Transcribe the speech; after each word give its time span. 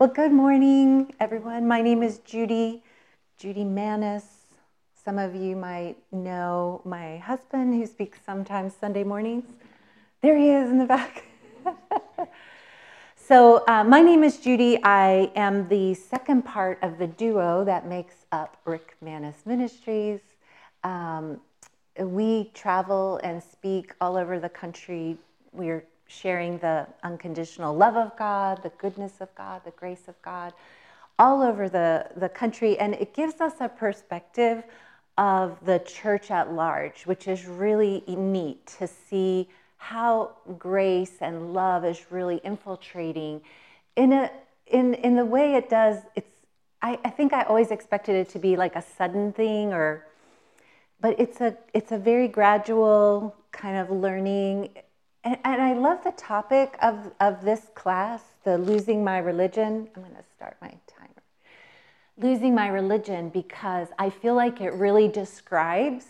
Well, 0.00 0.10
good 0.10 0.30
morning, 0.30 1.12
everyone. 1.18 1.66
My 1.66 1.82
name 1.82 2.04
is 2.04 2.18
Judy, 2.18 2.84
Judy 3.36 3.64
Manis. 3.64 4.22
Some 5.04 5.18
of 5.18 5.34
you 5.34 5.56
might 5.56 5.96
know 6.12 6.80
my 6.84 7.16
husband 7.16 7.74
who 7.74 7.84
speaks 7.84 8.20
sometimes 8.24 8.74
Sunday 8.80 9.02
mornings. 9.02 9.46
There 10.22 10.38
he 10.38 10.50
is 10.50 10.70
in 10.70 10.78
the 10.78 10.84
back. 10.84 11.24
so, 13.16 13.64
uh, 13.66 13.82
my 13.82 14.00
name 14.00 14.22
is 14.22 14.38
Judy. 14.38 14.78
I 14.84 15.32
am 15.34 15.66
the 15.66 15.94
second 15.94 16.42
part 16.42 16.78
of 16.82 16.98
the 16.98 17.08
duo 17.08 17.64
that 17.64 17.88
makes 17.88 18.24
up 18.30 18.56
Rick 18.66 18.94
Manis 19.00 19.44
Ministries. 19.46 20.20
Um, 20.84 21.40
we 21.98 22.52
travel 22.54 23.18
and 23.24 23.42
speak 23.42 23.94
all 24.00 24.16
over 24.16 24.38
the 24.38 24.48
country. 24.48 25.18
We're 25.50 25.84
sharing 26.08 26.58
the 26.58 26.86
unconditional 27.04 27.74
love 27.74 27.96
of 27.96 28.16
God, 28.16 28.62
the 28.62 28.72
goodness 28.78 29.20
of 29.20 29.32
God, 29.34 29.62
the 29.64 29.70
grace 29.72 30.08
of 30.08 30.20
God, 30.22 30.52
all 31.18 31.42
over 31.42 31.68
the, 31.68 32.06
the 32.16 32.28
country. 32.28 32.78
And 32.78 32.94
it 32.94 33.14
gives 33.14 33.40
us 33.40 33.54
a 33.60 33.68
perspective 33.68 34.64
of 35.16 35.64
the 35.64 35.78
church 35.80 36.30
at 36.30 36.52
large, 36.52 37.06
which 37.06 37.28
is 37.28 37.46
really 37.46 38.02
neat 38.06 38.66
to 38.78 38.86
see 38.86 39.48
how 39.78 40.32
grace 40.58 41.18
and 41.20 41.54
love 41.54 41.84
is 41.84 42.10
really 42.10 42.40
infiltrating 42.44 43.40
in 43.96 44.12
a 44.12 44.30
in 44.66 44.94
in 44.94 45.16
the 45.16 45.24
way 45.24 45.54
it 45.54 45.70
does 45.70 45.98
it's 46.14 46.30
I, 46.82 46.98
I 47.04 47.10
think 47.10 47.32
I 47.32 47.42
always 47.44 47.70
expected 47.70 48.14
it 48.14 48.28
to 48.30 48.38
be 48.38 48.56
like 48.56 48.76
a 48.76 48.82
sudden 48.82 49.32
thing 49.32 49.72
or 49.72 50.04
but 51.00 51.18
it's 51.18 51.40
a 51.40 51.56
it's 51.72 51.92
a 51.92 51.98
very 51.98 52.28
gradual 52.28 53.34
kind 53.52 53.76
of 53.76 53.90
learning 53.90 54.70
and, 55.28 55.38
and 55.44 55.62
I 55.62 55.74
love 55.74 56.02
the 56.04 56.12
topic 56.12 56.76
of, 56.80 57.12
of 57.20 57.44
this 57.44 57.68
class, 57.74 58.22
the 58.44 58.56
losing 58.56 59.04
my 59.04 59.18
religion. 59.18 59.88
I'm 59.94 60.02
going 60.02 60.14
to 60.14 60.24
start 60.36 60.56
my 60.62 60.72
timer. 60.86 61.22
Losing 62.16 62.54
my 62.54 62.68
religion 62.68 63.28
because 63.28 63.88
I 63.98 64.10
feel 64.10 64.34
like 64.34 64.60
it 64.60 64.72
really 64.72 65.08
describes 65.08 66.06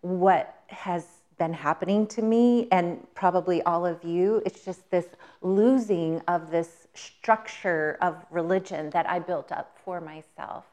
what 0.00 0.62
has 0.68 1.04
been 1.38 1.52
happening 1.52 2.06
to 2.06 2.22
me 2.22 2.68
and 2.72 3.06
probably 3.14 3.62
all 3.62 3.84
of 3.84 4.02
you. 4.04 4.42
It's 4.46 4.64
just 4.64 4.90
this 4.90 5.06
losing 5.42 6.20
of 6.26 6.50
this 6.50 6.88
structure 6.94 7.98
of 8.00 8.24
religion 8.30 8.90
that 8.90 9.08
I 9.08 9.18
built 9.18 9.52
up 9.52 9.76
for 9.84 10.00
myself. 10.00 10.64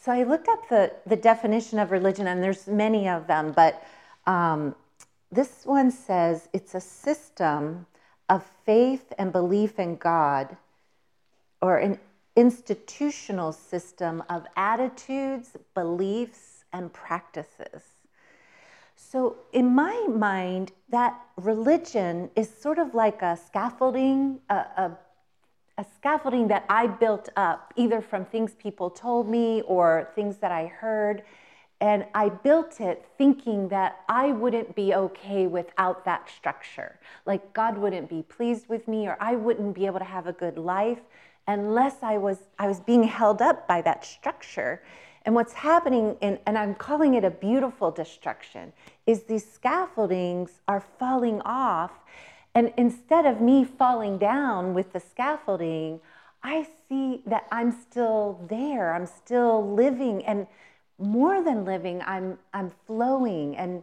So 0.00 0.12
I 0.12 0.22
looked 0.22 0.48
up 0.48 0.68
the, 0.68 0.92
the 1.06 1.16
definition 1.16 1.78
of 1.78 1.90
religion, 1.90 2.28
and 2.28 2.42
there's 2.42 2.66
many 2.66 3.08
of 3.08 3.26
them, 3.26 3.52
but 3.52 3.82
um, 4.26 4.74
this 5.30 5.64
one 5.64 5.90
says 5.90 6.48
it's 6.52 6.74
a 6.74 6.80
system 6.80 7.86
of 8.28 8.44
faith 8.64 9.12
and 9.18 9.32
belief 9.32 9.78
in 9.78 9.96
God 9.96 10.56
or 11.60 11.78
an 11.78 11.98
institutional 12.36 13.52
system 13.52 14.22
of 14.28 14.46
attitudes, 14.56 15.56
beliefs, 15.74 16.64
and 16.72 16.92
practices. 16.92 17.82
So, 18.94 19.36
in 19.52 19.74
my 19.74 20.06
mind, 20.08 20.72
that 20.90 21.18
religion 21.36 22.30
is 22.36 22.48
sort 22.48 22.78
of 22.78 22.94
like 22.94 23.22
a 23.22 23.36
scaffolding, 23.36 24.40
a, 24.50 24.54
a, 24.54 24.98
a, 25.78 25.86
scaffolding 25.96 26.48
that 26.48 26.64
I 26.68 26.88
built 26.88 27.28
up 27.36 27.72
either 27.76 28.00
from 28.00 28.24
things 28.24 28.54
people 28.54 28.90
told 28.90 29.28
me 29.28 29.62
or 29.62 30.10
things 30.14 30.36
that 30.38 30.52
I 30.52 30.66
heard. 30.66 31.22
And 31.80 32.06
I 32.14 32.28
built 32.28 32.80
it 32.80 33.06
thinking 33.16 33.68
that 33.68 34.00
I 34.08 34.32
wouldn't 34.32 34.74
be 34.74 34.94
okay 34.94 35.46
without 35.46 36.04
that 36.06 36.28
structure. 36.28 36.98
Like 37.24 37.52
God 37.52 37.78
wouldn't 37.78 38.08
be 38.08 38.22
pleased 38.22 38.68
with 38.68 38.88
me 38.88 39.06
or 39.06 39.16
I 39.20 39.36
wouldn't 39.36 39.74
be 39.74 39.86
able 39.86 40.00
to 40.00 40.04
have 40.04 40.26
a 40.26 40.32
good 40.32 40.58
life 40.58 40.98
unless 41.46 42.02
I 42.02 42.18
was 42.18 42.38
I 42.58 42.66
was 42.66 42.80
being 42.80 43.04
held 43.04 43.40
up 43.40 43.68
by 43.68 43.80
that 43.82 44.04
structure. 44.04 44.82
And 45.24 45.34
what's 45.34 45.52
happening 45.52 46.16
in, 46.20 46.38
and 46.46 46.56
I'm 46.56 46.74
calling 46.74 47.14
it 47.14 47.24
a 47.24 47.30
beautiful 47.30 47.90
destruction, 47.90 48.72
is 49.06 49.24
these 49.24 49.48
scaffoldings 49.48 50.60
are 50.66 50.82
falling 50.98 51.42
off. 51.42 51.92
And 52.54 52.72
instead 52.76 53.26
of 53.26 53.40
me 53.40 53.64
falling 53.64 54.18
down 54.18 54.74
with 54.74 54.92
the 54.92 55.00
scaffolding, 55.00 56.00
I 56.42 56.66
see 56.88 57.22
that 57.26 57.46
I'm 57.52 57.72
still 57.72 58.40
there. 58.48 58.94
I'm 58.94 59.06
still 59.06 59.74
living 59.74 60.24
and 60.24 60.46
more 60.98 61.42
than 61.42 61.64
living, 61.64 62.02
I'm, 62.04 62.38
I'm 62.52 62.70
flowing 62.86 63.56
and, 63.56 63.82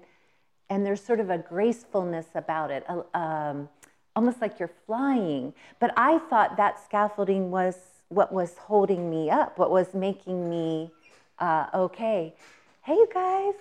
and 0.69 0.85
there's 0.85 1.01
sort 1.01 1.19
of 1.19 1.29
a 1.29 1.37
gracefulness 1.37 2.27
about 2.35 2.71
it, 2.71 2.85
um, 3.13 3.69
almost 4.15 4.41
like 4.41 4.59
you're 4.59 4.71
flying. 4.85 5.53
But 5.79 5.93
I 5.95 6.19
thought 6.29 6.57
that 6.57 6.83
scaffolding 6.83 7.51
was 7.51 7.77
what 8.09 8.31
was 8.31 8.57
holding 8.57 9.09
me 9.09 9.29
up, 9.29 9.57
what 9.57 9.71
was 9.71 9.93
making 9.93 10.49
me 10.49 10.91
uh, 11.39 11.67
okay. 11.73 12.33
Hey, 12.83 12.93
you 12.93 13.07
guys, 13.13 13.55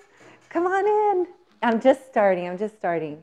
come 0.49 0.67
on 0.67 0.87
in. 0.87 1.27
I'm 1.63 1.81
just 1.81 2.07
starting, 2.09 2.47
I'm 2.47 2.59
just 2.59 2.77
starting. 2.77 3.23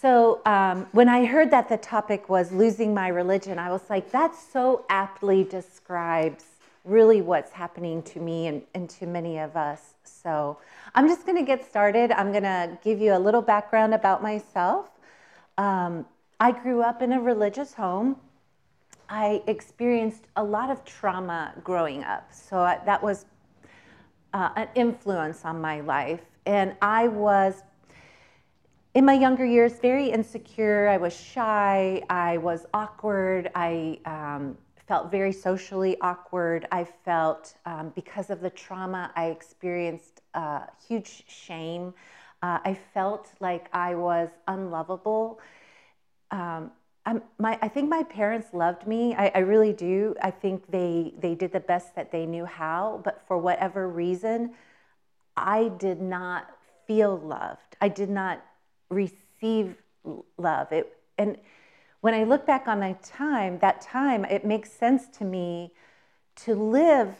So 0.00 0.40
um, 0.44 0.86
when 0.92 1.08
I 1.08 1.24
heard 1.24 1.50
that 1.50 1.68
the 1.68 1.76
topic 1.76 2.28
was 2.28 2.52
losing 2.52 2.94
my 2.94 3.08
religion, 3.08 3.58
I 3.58 3.70
was 3.70 3.82
like, 3.88 4.10
that 4.12 4.34
so 4.34 4.84
aptly 4.88 5.44
describes 5.44 6.44
really 6.84 7.22
what's 7.22 7.50
happening 7.52 8.02
to 8.02 8.20
me 8.20 8.46
and, 8.46 8.62
and 8.74 8.88
to 8.90 9.06
many 9.06 9.38
of 9.38 9.56
us. 9.56 9.94
So 10.04 10.58
I'm 10.94 11.08
just 11.08 11.24
going 11.26 11.38
to 11.38 11.44
get 11.44 11.64
started. 11.64 12.12
I'm 12.12 12.30
going 12.30 12.44
to 12.44 12.78
give 12.84 13.00
you 13.00 13.14
a 13.14 13.18
little 13.18 13.42
background 13.42 13.94
about 13.94 14.22
myself. 14.22 14.90
Um, 15.56 16.04
I 16.38 16.52
grew 16.52 16.82
up 16.82 17.00
in 17.00 17.12
a 17.12 17.20
religious 17.20 17.72
home. 17.72 18.16
I 19.08 19.42
experienced 19.46 20.24
a 20.36 20.44
lot 20.44 20.70
of 20.70 20.84
trauma 20.84 21.54
growing 21.62 22.04
up. 22.04 22.32
So 22.32 22.58
I, 22.58 22.80
that 22.84 23.02
was 23.02 23.26
uh, 24.34 24.50
an 24.56 24.68
influence 24.74 25.44
on 25.44 25.60
my 25.60 25.80
life. 25.80 26.22
And 26.44 26.74
I 26.82 27.08
was, 27.08 27.62
in 28.94 29.04
my 29.04 29.14
younger 29.14 29.44
years, 29.46 29.74
very 29.80 30.10
insecure. 30.10 30.88
I 30.88 30.98
was 30.98 31.14
shy. 31.14 32.02
I 32.10 32.38
was 32.38 32.66
awkward. 32.74 33.50
I 33.54 33.98
um, 34.04 34.58
felt 34.86 35.10
very 35.10 35.32
socially 35.32 35.96
awkward. 36.00 36.66
I 36.70 36.84
felt, 36.84 37.54
um, 37.64 37.92
because 37.94 38.30
of 38.30 38.40
the 38.40 38.50
trauma 38.50 39.10
I 39.16 39.26
experienced, 39.26 40.20
uh, 40.34 40.60
huge 40.86 41.24
shame. 41.26 41.94
Uh, 42.42 42.58
I 42.64 42.78
felt 42.92 43.32
like 43.40 43.68
I 43.72 43.94
was 43.94 44.28
unlovable. 44.46 45.40
Um, 46.30 46.72
my, 47.38 47.58
I 47.60 47.68
think 47.68 47.88
my 47.88 48.02
parents 48.02 48.48
loved 48.52 48.86
me. 48.86 49.14
I, 49.14 49.30
I, 49.34 49.38
really 49.40 49.72
do. 49.72 50.14
I 50.22 50.30
think 50.30 50.70
they, 50.70 51.12
they 51.18 51.34
did 51.34 51.52
the 51.52 51.60
best 51.60 51.94
that 51.96 52.10
they 52.10 52.24
knew 52.24 52.46
how, 52.46 53.00
but 53.04 53.22
for 53.28 53.36
whatever 53.36 53.88
reason, 53.88 54.52
I 55.36 55.68
did 55.78 56.00
not 56.00 56.46
feel 56.86 57.18
loved. 57.18 57.76
I 57.80 57.88
did 57.88 58.08
not 58.08 58.44
receive 58.88 59.76
love. 60.38 60.72
It, 60.72 60.96
and 61.18 61.36
when 62.04 62.12
I 62.12 62.24
look 62.24 62.44
back 62.44 62.68
on 62.68 62.80
my 62.80 62.92
time, 63.02 63.58
that 63.60 63.80
time, 63.80 64.26
it 64.26 64.44
makes 64.44 64.70
sense 64.70 65.06
to 65.16 65.24
me 65.24 65.72
to 66.36 66.54
live 66.54 67.16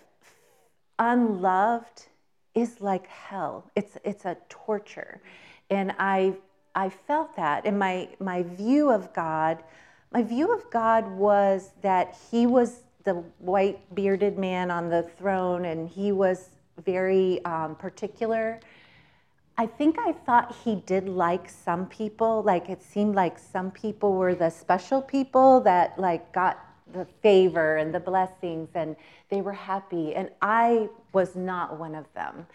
unloved 0.98 2.08
is 2.54 2.82
like 2.82 3.06
hell. 3.06 3.70
It's 3.74 3.96
it's 4.04 4.26
a 4.26 4.36
torture. 4.50 5.22
And 5.70 5.94
I 5.98 6.34
I 6.74 6.90
felt 6.90 7.34
that. 7.36 7.64
And 7.64 7.78
my 7.78 8.10
my 8.20 8.42
view 8.42 8.90
of 8.90 9.14
God, 9.14 9.64
my 10.12 10.22
view 10.22 10.52
of 10.52 10.70
God 10.70 11.10
was 11.12 11.70
that 11.80 12.18
he 12.30 12.46
was 12.46 12.82
the 13.04 13.14
white 13.38 13.94
bearded 13.94 14.36
man 14.36 14.70
on 14.70 14.90
the 14.90 15.02
throne 15.02 15.64
and 15.64 15.88
he 15.88 16.12
was 16.12 16.50
very 16.84 17.42
um, 17.46 17.74
particular 17.76 18.60
I 19.56 19.66
think 19.66 19.96
I 19.98 20.12
thought 20.12 20.54
he 20.64 20.76
did 20.76 21.08
like 21.08 21.48
some 21.48 21.86
people. 21.86 22.42
Like 22.42 22.68
it 22.68 22.82
seemed 22.82 23.14
like 23.14 23.38
some 23.38 23.70
people 23.70 24.14
were 24.14 24.34
the 24.34 24.50
special 24.50 25.00
people 25.00 25.60
that 25.60 25.98
like 25.98 26.32
got 26.32 26.58
the 26.92 27.06
favor 27.22 27.76
and 27.76 27.94
the 27.94 28.00
blessings 28.00 28.68
and 28.74 28.96
they 29.28 29.40
were 29.40 29.52
happy. 29.52 30.14
And 30.14 30.30
I 30.42 30.88
was 31.12 31.36
not 31.36 31.78
one 31.78 31.94
of 31.94 32.12
them. 32.14 32.46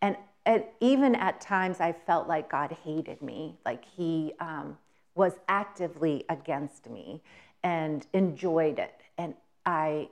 And, 0.00 0.16
and 0.46 0.64
even 0.80 1.14
at 1.14 1.40
times 1.40 1.80
I 1.80 1.92
felt 1.92 2.26
like 2.26 2.50
God 2.50 2.76
hated 2.84 3.20
me, 3.20 3.56
like 3.66 3.84
he 3.84 4.32
um, 4.40 4.78
was 5.14 5.32
actively 5.48 6.24
against 6.28 6.88
me 6.88 7.22
and 7.62 8.06
enjoyed 8.12 8.78
it. 8.78 8.94
And 9.18 9.34
I, 9.66 10.08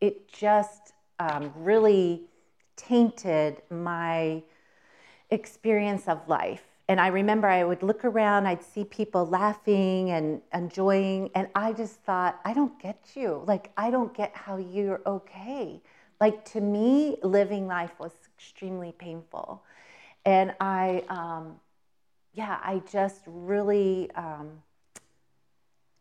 it 0.00 0.28
just 0.28 0.92
um, 1.18 1.52
really 1.56 2.22
tainted 2.76 3.62
my 3.70 4.42
experience 5.30 6.08
of 6.08 6.28
life. 6.28 6.62
And 6.88 7.00
I 7.00 7.08
remember 7.08 7.48
I 7.48 7.64
would 7.64 7.82
look 7.82 8.04
around, 8.04 8.46
I'd 8.46 8.62
see 8.62 8.84
people 8.84 9.26
laughing 9.26 10.10
and 10.10 10.40
enjoying, 10.54 11.30
and 11.34 11.48
I 11.54 11.72
just 11.72 12.00
thought, 12.02 12.40
I 12.44 12.54
don't 12.54 12.80
get 12.80 13.10
you. 13.14 13.42
Like, 13.44 13.72
I 13.76 13.90
don't 13.90 14.14
get 14.14 14.34
how 14.36 14.56
you're 14.56 15.00
okay. 15.04 15.80
Like, 16.20 16.44
to 16.52 16.60
me, 16.60 17.18
living 17.22 17.66
life 17.66 17.98
was 17.98 18.12
extremely 18.36 18.92
painful. 18.92 19.64
And 20.24 20.54
I, 20.60 21.02
um, 21.08 21.56
yeah, 22.34 22.58
I 22.62 22.82
just 22.90 23.22
really, 23.26 24.10
um, 24.12 24.62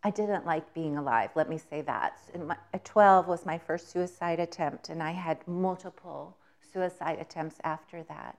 I 0.04 0.12
didn't 0.12 0.46
like 0.46 0.72
being 0.76 0.98
alive. 0.98 1.32
Let 1.34 1.50
me 1.50 1.58
say 1.58 1.82
that. 1.82 2.20
My, 2.40 2.58
at 2.76 2.86
12 2.86 3.28
was 3.28 3.44
my 3.44 3.58
first 3.58 3.90
suicide 3.90 4.40
attempt, 4.40 4.90
and 4.90 5.02
I 5.02 5.12
had 5.12 5.40
multiple 5.48 6.38
suicide 6.72 7.18
attempts 7.20 7.58
after 7.64 8.04
that. 8.04 8.38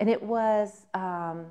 And 0.00 0.08
it 0.08 0.22
was 0.22 0.86
um, 0.94 1.46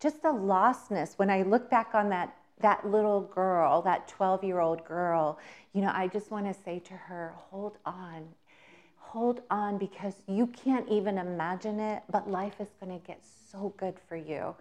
just 0.00 0.18
a 0.24 0.28
lostness. 0.28 1.14
When 1.18 1.30
I 1.30 1.42
look 1.42 1.70
back 1.70 1.94
on 1.94 2.10
that, 2.10 2.36
that 2.60 2.86
little 2.86 3.22
girl, 3.22 3.82
that 3.82 4.06
12 4.06 4.44
year 4.44 4.60
old 4.60 4.84
girl, 4.84 5.38
you 5.72 5.80
know, 5.80 5.90
I 5.92 6.06
just 6.06 6.30
want 6.30 6.46
to 6.46 6.54
say 6.62 6.78
to 6.80 6.94
her, 6.94 7.32
hold 7.36 7.78
on. 7.86 8.28
Hold 8.98 9.40
on 9.50 9.78
because 9.78 10.14
you 10.28 10.46
can't 10.46 10.88
even 10.88 11.18
imagine 11.18 11.80
it, 11.80 12.02
but 12.10 12.30
life 12.30 12.60
is 12.60 12.68
going 12.80 13.00
to 13.00 13.04
get 13.04 13.20
so 13.50 13.74
good 13.76 13.94
for 14.08 14.14
you. 14.14 14.54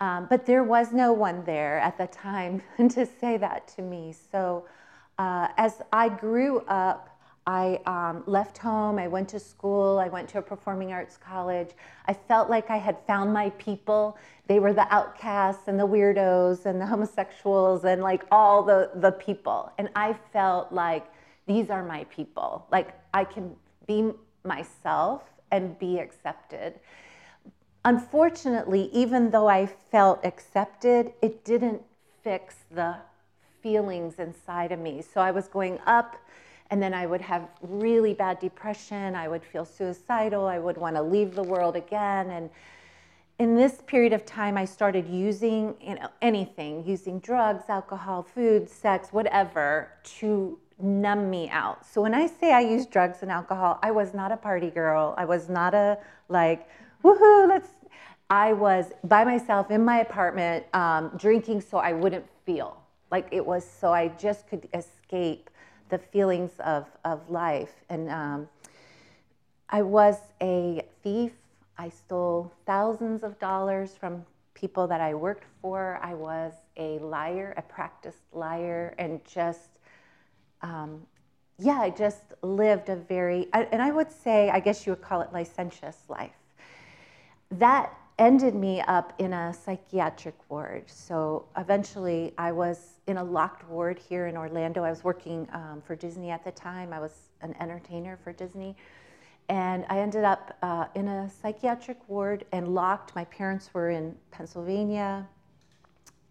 Um, 0.00 0.26
but 0.30 0.46
there 0.46 0.64
was 0.64 0.92
no 0.92 1.12
one 1.12 1.44
there 1.44 1.78
at 1.80 1.98
the 1.98 2.06
time 2.06 2.62
to 2.78 3.06
say 3.06 3.36
that 3.36 3.68
to 3.76 3.82
me. 3.82 4.14
So 4.32 4.66
uh, 5.18 5.48
as 5.56 5.82
I 5.92 6.08
grew 6.08 6.60
up, 6.60 7.17
I 7.48 7.80
um, 7.86 8.24
left 8.26 8.58
home, 8.58 8.98
I 8.98 9.08
went 9.08 9.26
to 9.30 9.40
school, 9.40 9.98
I 9.98 10.08
went 10.08 10.28
to 10.30 10.38
a 10.38 10.42
performing 10.42 10.92
arts 10.92 11.16
college. 11.16 11.70
I 12.04 12.12
felt 12.12 12.50
like 12.50 12.68
I 12.68 12.76
had 12.76 12.98
found 13.06 13.32
my 13.32 13.48
people. 13.56 14.18
They 14.48 14.58
were 14.58 14.74
the 14.74 14.86
outcasts 14.92 15.66
and 15.66 15.80
the 15.80 15.86
weirdos 15.86 16.66
and 16.66 16.78
the 16.78 16.84
homosexuals 16.94 17.86
and 17.86 18.02
like 18.02 18.24
all 18.30 18.62
the, 18.62 18.90
the 18.96 19.12
people. 19.12 19.72
And 19.78 19.88
I 19.96 20.14
felt 20.30 20.72
like 20.72 21.06
these 21.46 21.70
are 21.70 21.82
my 21.82 22.04
people. 22.04 22.66
Like 22.70 22.90
I 23.14 23.24
can 23.24 23.56
be 23.86 24.10
myself 24.44 25.22
and 25.50 25.78
be 25.78 25.98
accepted. 26.00 26.74
Unfortunately, 27.86 28.90
even 28.92 29.30
though 29.30 29.48
I 29.48 29.64
felt 29.64 30.22
accepted, 30.22 31.14
it 31.22 31.46
didn't 31.46 31.80
fix 32.22 32.56
the 32.70 32.96
feelings 33.62 34.18
inside 34.18 34.70
of 34.70 34.80
me. 34.80 35.00
So 35.00 35.22
I 35.22 35.30
was 35.30 35.48
going 35.48 35.78
up, 35.86 36.14
and 36.70 36.82
then 36.82 36.92
I 36.92 37.06
would 37.06 37.20
have 37.20 37.48
really 37.62 38.14
bad 38.14 38.38
depression. 38.40 39.14
I 39.14 39.28
would 39.28 39.44
feel 39.44 39.64
suicidal. 39.64 40.46
I 40.46 40.58
would 40.58 40.76
want 40.76 40.96
to 40.96 41.02
leave 41.02 41.34
the 41.34 41.42
world 41.42 41.76
again. 41.76 42.30
And 42.30 42.50
in 43.38 43.54
this 43.54 43.80
period 43.86 44.12
of 44.12 44.26
time, 44.26 44.58
I 44.58 44.64
started 44.64 45.08
using 45.08 45.74
you 45.80 45.94
know, 45.94 46.08
anything, 46.20 46.84
using 46.86 47.20
drugs, 47.20 47.64
alcohol, 47.68 48.22
food, 48.22 48.68
sex, 48.68 49.12
whatever, 49.12 49.88
to 50.18 50.58
numb 50.80 51.30
me 51.30 51.48
out. 51.48 51.86
So 51.86 52.02
when 52.02 52.14
I 52.14 52.26
say 52.26 52.52
I 52.52 52.60
use 52.60 52.86
drugs 52.86 53.18
and 53.22 53.30
alcohol, 53.30 53.78
I 53.82 53.90
was 53.90 54.12
not 54.12 54.30
a 54.30 54.36
party 54.36 54.70
girl. 54.70 55.14
I 55.16 55.24
was 55.24 55.48
not 55.48 55.74
a 55.74 55.98
like, 56.28 56.68
woohoo, 57.02 57.48
let's 57.48 57.68
I 58.30 58.52
was 58.52 58.92
by 59.04 59.24
myself 59.24 59.70
in 59.70 59.84
my 59.84 60.00
apartment 60.00 60.66
um, 60.74 61.12
drinking 61.16 61.62
so 61.62 61.78
I 61.78 61.94
wouldn't 61.94 62.26
feel 62.44 62.76
like 63.10 63.26
it 63.30 63.44
was 63.44 63.66
so 63.66 63.90
I 63.92 64.08
just 64.08 64.46
could 64.46 64.68
escape 64.74 65.48
the 65.88 65.98
feelings 65.98 66.52
of, 66.60 66.86
of 67.04 67.28
life. 67.30 67.72
And 67.88 68.10
um, 68.10 68.48
I 69.70 69.82
was 69.82 70.16
a 70.40 70.82
thief. 71.02 71.32
I 71.76 71.88
stole 71.88 72.52
thousands 72.66 73.22
of 73.22 73.38
dollars 73.38 73.94
from 73.98 74.24
people 74.54 74.86
that 74.88 75.00
I 75.00 75.14
worked 75.14 75.44
for. 75.62 76.00
I 76.02 76.14
was 76.14 76.52
a 76.76 76.98
liar, 76.98 77.54
a 77.56 77.62
practiced 77.62 78.24
liar, 78.32 78.94
and 78.98 79.20
just, 79.24 79.70
um, 80.62 81.02
yeah, 81.58 81.78
I 81.80 81.90
just 81.90 82.22
lived 82.42 82.88
a 82.88 82.96
very, 82.96 83.48
and 83.52 83.80
I 83.80 83.90
would 83.90 84.10
say, 84.10 84.50
I 84.50 84.60
guess 84.60 84.86
you 84.86 84.92
would 84.92 85.02
call 85.02 85.20
it 85.20 85.32
licentious 85.32 85.96
life. 86.08 86.32
That 87.52 87.96
ended 88.18 88.54
me 88.54 88.80
up 88.82 89.12
in 89.18 89.32
a 89.32 89.54
psychiatric 89.54 90.34
ward. 90.48 90.84
So 90.86 91.46
eventually, 91.56 92.34
I 92.36 92.52
was 92.52 92.94
in 93.06 93.16
a 93.16 93.24
locked 93.24 93.68
ward 93.68 93.98
here 93.98 94.26
in 94.26 94.36
Orlando. 94.36 94.84
I 94.84 94.90
was 94.90 95.04
working 95.04 95.48
um, 95.52 95.82
for 95.84 95.94
Disney 95.94 96.30
at 96.30 96.44
the 96.44 96.50
time, 96.50 96.92
I 96.92 97.00
was 97.00 97.30
an 97.40 97.54
entertainer 97.60 98.18
for 98.22 98.32
Disney. 98.32 98.76
And 99.48 99.86
I 99.88 100.00
ended 100.00 100.24
up 100.24 100.56
uh, 100.62 100.86
in 100.94 101.08
a 101.08 101.30
psychiatric 101.30 101.96
ward 102.08 102.44
and 102.52 102.74
locked. 102.74 103.14
My 103.14 103.24
parents 103.26 103.70
were 103.72 103.90
in 103.90 104.14
Pennsylvania. 104.30 105.26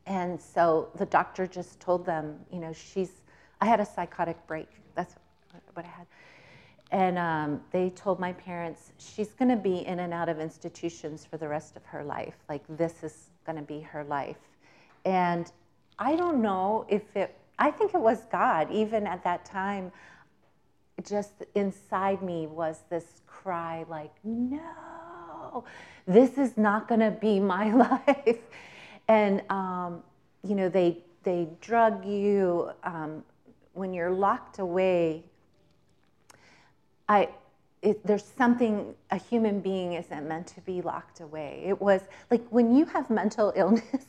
And 0.05 0.39
so 0.39 0.89
the 0.95 1.05
doctor 1.07 1.47
just 1.47 1.79
told 1.79 2.05
them, 2.05 2.39
you 2.51 2.59
know, 2.59 2.73
she's, 2.73 3.11
I 3.59 3.65
had 3.65 3.79
a 3.79 3.85
psychotic 3.85 4.37
break. 4.45 4.67
That's 4.93 5.15
what 5.73 5.85
I 5.85 5.89
had. 5.89 6.05
And 6.91 7.17
um, 7.17 7.61
they 7.71 7.89
told 7.89 8.19
my 8.19 8.33
parents, 8.33 8.93
she's 8.97 9.33
going 9.33 9.49
to 9.49 9.57
be 9.57 9.85
in 9.85 9.99
and 9.99 10.13
out 10.13 10.29
of 10.29 10.39
institutions 10.39 11.25
for 11.25 11.37
the 11.37 11.47
rest 11.47 11.75
of 11.75 11.85
her 11.85 12.03
life. 12.03 12.35
Like, 12.47 12.63
this 12.69 13.03
is 13.03 13.29
going 13.45 13.57
to 13.57 13.63
be 13.63 13.81
her 13.81 14.03
life. 14.05 14.37
And 15.03 15.51
I 15.99 16.15
don't 16.15 16.41
know 16.41 16.85
if 16.87 17.15
it, 17.15 17.35
I 17.59 17.71
think 17.71 17.93
it 17.93 17.99
was 17.99 18.25
God, 18.31 18.71
even 18.71 19.05
at 19.05 19.23
that 19.23 19.43
time, 19.43 19.91
just 21.07 21.33
inside 21.55 22.21
me 22.21 22.47
was 22.47 22.79
this 22.89 23.21
cry, 23.27 23.85
like, 23.89 24.13
no, 24.23 25.63
this 26.07 26.37
is 26.37 26.57
not 26.57 26.87
going 26.87 27.01
to 27.01 27.11
be 27.11 27.39
my 27.39 27.71
life. 28.07 28.39
And, 29.09 29.43
um, 29.49 30.03
you 30.43 30.55
know, 30.55 30.69
they, 30.69 30.99
they 31.23 31.49
drug 31.59 32.05
you. 32.05 32.71
Um, 32.83 33.23
when 33.77 33.93
you're 33.93 34.11
locked 34.11 34.57
away 34.57 35.23
I, 37.09 37.29
it, 37.81 38.05
there's 38.05 38.23
something 38.23 38.93
a 39.11 39.17
human 39.17 39.59
being 39.59 39.93
isn't 39.93 40.27
meant 40.27 40.47
to 40.47 40.61
be 40.61 40.81
locked 40.81 41.21
away. 41.21 41.63
It 41.65 41.79
was 41.79 42.01
like 42.31 42.45
when 42.49 42.75
you 42.75 42.85
have 42.85 43.09
mental 43.09 43.53
illness 43.55 44.05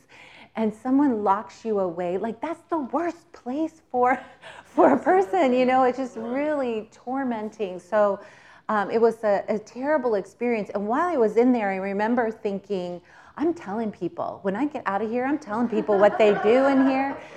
and 0.55 0.73
someone 0.73 1.23
locks 1.23 1.63
you 1.63 1.79
away, 1.79 2.17
like 2.17 2.41
that's 2.41 2.61
the 2.69 2.79
worst 2.79 3.31
place 3.31 3.81
for 3.91 4.19
for 4.65 4.93
a 4.93 4.99
person. 4.99 5.53
You 5.53 5.65
know, 5.65 5.83
it's 5.83 5.97
just 5.97 6.17
really 6.17 6.89
tormenting. 6.91 7.79
So 7.79 8.19
um, 8.67 8.91
it 8.91 8.99
was 8.99 9.23
a, 9.23 9.43
a 9.47 9.57
terrible 9.57 10.15
experience. 10.15 10.69
And 10.73 10.87
while 10.87 11.07
I 11.07 11.17
was 11.17 11.37
in 11.37 11.51
there, 11.51 11.69
I 11.69 11.77
remember 11.77 12.29
thinking, 12.31 13.01
I'm 13.37 13.53
telling 13.53 13.91
people 13.91 14.39
when 14.41 14.55
I 14.55 14.65
get 14.65 14.83
out 14.85 15.01
of 15.01 15.09
here, 15.09 15.25
I'm 15.25 15.39
telling 15.39 15.69
people 15.69 15.97
what 15.97 16.17
they 16.17 16.33
do 16.43 16.67
in 16.67 16.87
here. 16.87 17.15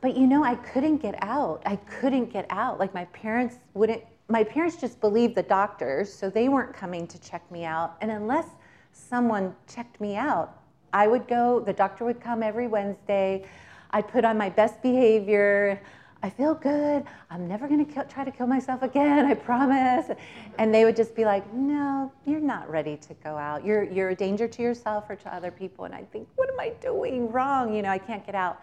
But 0.00 0.16
you 0.16 0.28
know, 0.28 0.44
I 0.44 0.54
couldn't 0.54 0.98
get 0.98 1.16
out. 1.24 1.60
I 1.66 1.74
couldn't 1.74 2.32
get 2.32 2.46
out. 2.50 2.78
Like 2.78 2.94
my 2.94 3.06
parents 3.06 3.56
wouldn't 3.74 4.04
my 4.28 4.44
parents 4.44 4.76
just 4.76 5.00
believed 5.00 5.34
the 5.34 5.42
doctors, 5.42 6.12
so 6.12 6.28
they 6.28 6.48
weren't 6.48 6.74
coming 6.74 7.06
to 7.06 7.18
check 7.20 7.50
me 7.50 7.64
out. 7.64 7.96
And 8.00 8.10
unless 8.10 8.46
someone 8.92 9.54
checked 9.66 10.00
me 10.00 10.16
out, 10.16 10.60
I 10.92 11.06
would 11.06 11.26
go, 11.26 11.60
the 11.60 11.72
doctor 11.72 12.04
would 12.04 12.20
come 12.20 12.42
every 12.42 12.66
Wednesday. 12.66 13.46
I'd 13.90 14.08
put 14.08 14.24
on 14.24 14.36
my 14.36 14.50
best 14.50 14.82
behavior. 14.82 15.80
I 16.22 16.28
feel 16.30 16.54
good. 16.54 17.04
I'm 17.30 17.46
never 17.46 17.68
going 17.68 17.84
to 17.84 18.04
try 18.04 18.24
to 18.24 18.30
kill 18.30 18.46
myself 18.46 18.82
again, 18.82 19.24
I 19.26 19.34
promise. 19.34 20.10
And 20.58 20.74
they 20.74 20.84
would 20.84 20.96
just 20.96 21.14
be 21.14 21.24
like, 21.24 21.50
no, 21.54 22.12
you're 22.26 22.40
not 22.40 22.68
ready 22.68 22.96
to 22.96 23.14
go 23.14 23.36
out. 23.36 23.64
You're, 23.64 23.84
you're 23.84 24.10
a 24.10 24.14
danger 24.14 24.48
to 24.48 24.62
yourself 24.62 25.08
or 25.08 25.16
to 25.16 25.34
other 25.34 25.50
people. 25.50 25.84
And 25.84 25.94
I 25.94 26.02
think, 26.02 26.28
what 26.34 26.50
am 26.50 26.58
I 26.58 26.70
doing 26.80 27.30
wrong? 27.30 27.74
You 27.74 27.82
know, 27.82 27.90
I 27.90 27.98
can't 27.98 28.26
get 28.26 28.34
out. 28.34 28.60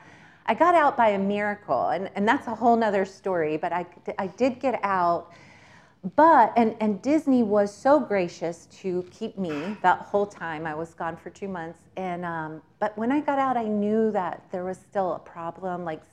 I 0.48 0.54
got 0.54 0.76
out 0.76 0.96
by 0.96 1.10
a 1.10 1.18
miracle, 1.18 1.90
and, 1.90 2.12
and 2.14 2.28
that's 2.28 2.46
a 2.46 2.54
whole 2.54 2.76
nother 2.76 3.04
story, 3.04 3.58
but 3.58 3.74
I, 3.74 3.84
I 4.20 4.28
did 4.28 4.60
get 4.60 4.80
out 4.84 5.32
but 6.16 6.54
and, 6.56 6.76
and 6.80 7.02
disney 7.02 7.42
was 7.42 7.76
so 7.76 8.00
gracious 8.00 8.68
to 8.68 9.04
keep 9.12 9.40
me 9.40 9.76
that 9.82 10.00
whole 10.00 10.28
time. 10.28 10.68
I 10.68 10.76
was 10.76 10.94
gone 10.94 11.18
for 11.18 11.32
two 11.32 11.48
months. 11.48 11.80
And 11.98 12.24
um, 12.24 12.62
but 12.80 12.96
when 12.98 13.12
i 13.12 13.20
got 13.20 13.40
out 13.40 13.58
i 13.58 13.64
knew 13.64 14.12
that 14.12 14.44
there 14.52 14.64
was 14.64 14.78
still 14.78 15.14
a 15.14 15.20
problem 15.20 15.84
like 15.84 16.04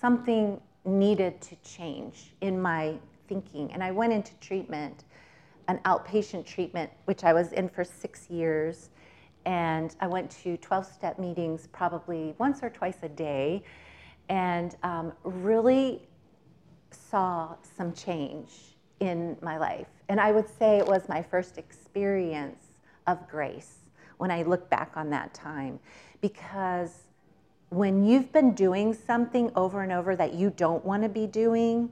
something 0.00 0.60
needed 0.84 1.40
to 1.40 1.56
change 1.56 2.34
in 2.40 2.60
my 2.60 2.94
thinking. 3.26 3.72
And 3.72 3.82
i 3.82 3.90
went 3.90 4.12
into 4.12 4.34
treatment 4.36 5.04
an 5.68 5.78
outpatient 5.84 6.46
treatment 6.46 6.90
which 7.06 7.24
i 7.24 7.32
was 7.32 7.52
in 7.52 7.68
for 7.68 7.82
six 7.82 8.30
years. 8.30 8.90
And 9.44 9.96
i 9.98 10.06
went 10.06 10.30
to 10.42 10.56
12-step 10.58 11.18
meetings 11.18 11.66
probably 11.72 12.36
once 12.38 12.62
or 12.62 12.70
twice 12.70 12.98
a 13.02 13.08
day. 13.08 13.64
And 14.28 14.76
um, 14.84 15.12
really 15.24 16.08
saw 16.92 17.56
some 17.76 17.92
change 17.92 18.71
in 19.02 19.36
my 19.42 19.58
life. 19.58 19.88
And 20.08 20.20
I 20.20 20.30
would 20.30 20.48
say 20.58 20.78
it 20.78 20.86
was 20.86 21.08
my 21.08 21.22
first 21.22 21.58
experience 21.58 22.64
of 23.08 23.28
grace 23.28 23.78
when 24.18 24.30
I 24.30 24.42
look 24.42 24.70
back 24.70 24.92
on 24.94 25.10
that 25.10 25.34
time. 25.34 25.80
Because 26.20 27.08
when 27.70 28.04
you've 28.04 28.32
been 28.32 28.54
doing 28.54 28.94
something 28.94 29.50
over 29.56 29.82
and 29.82 29.90
over 29.90 30.14
that 30.14 30.34
you 30.34 30.50
don't 30.50 30.84
want 30.84 31.02
to 31.02 31.08
be 31.08 31.26
doing, 31.26 31.90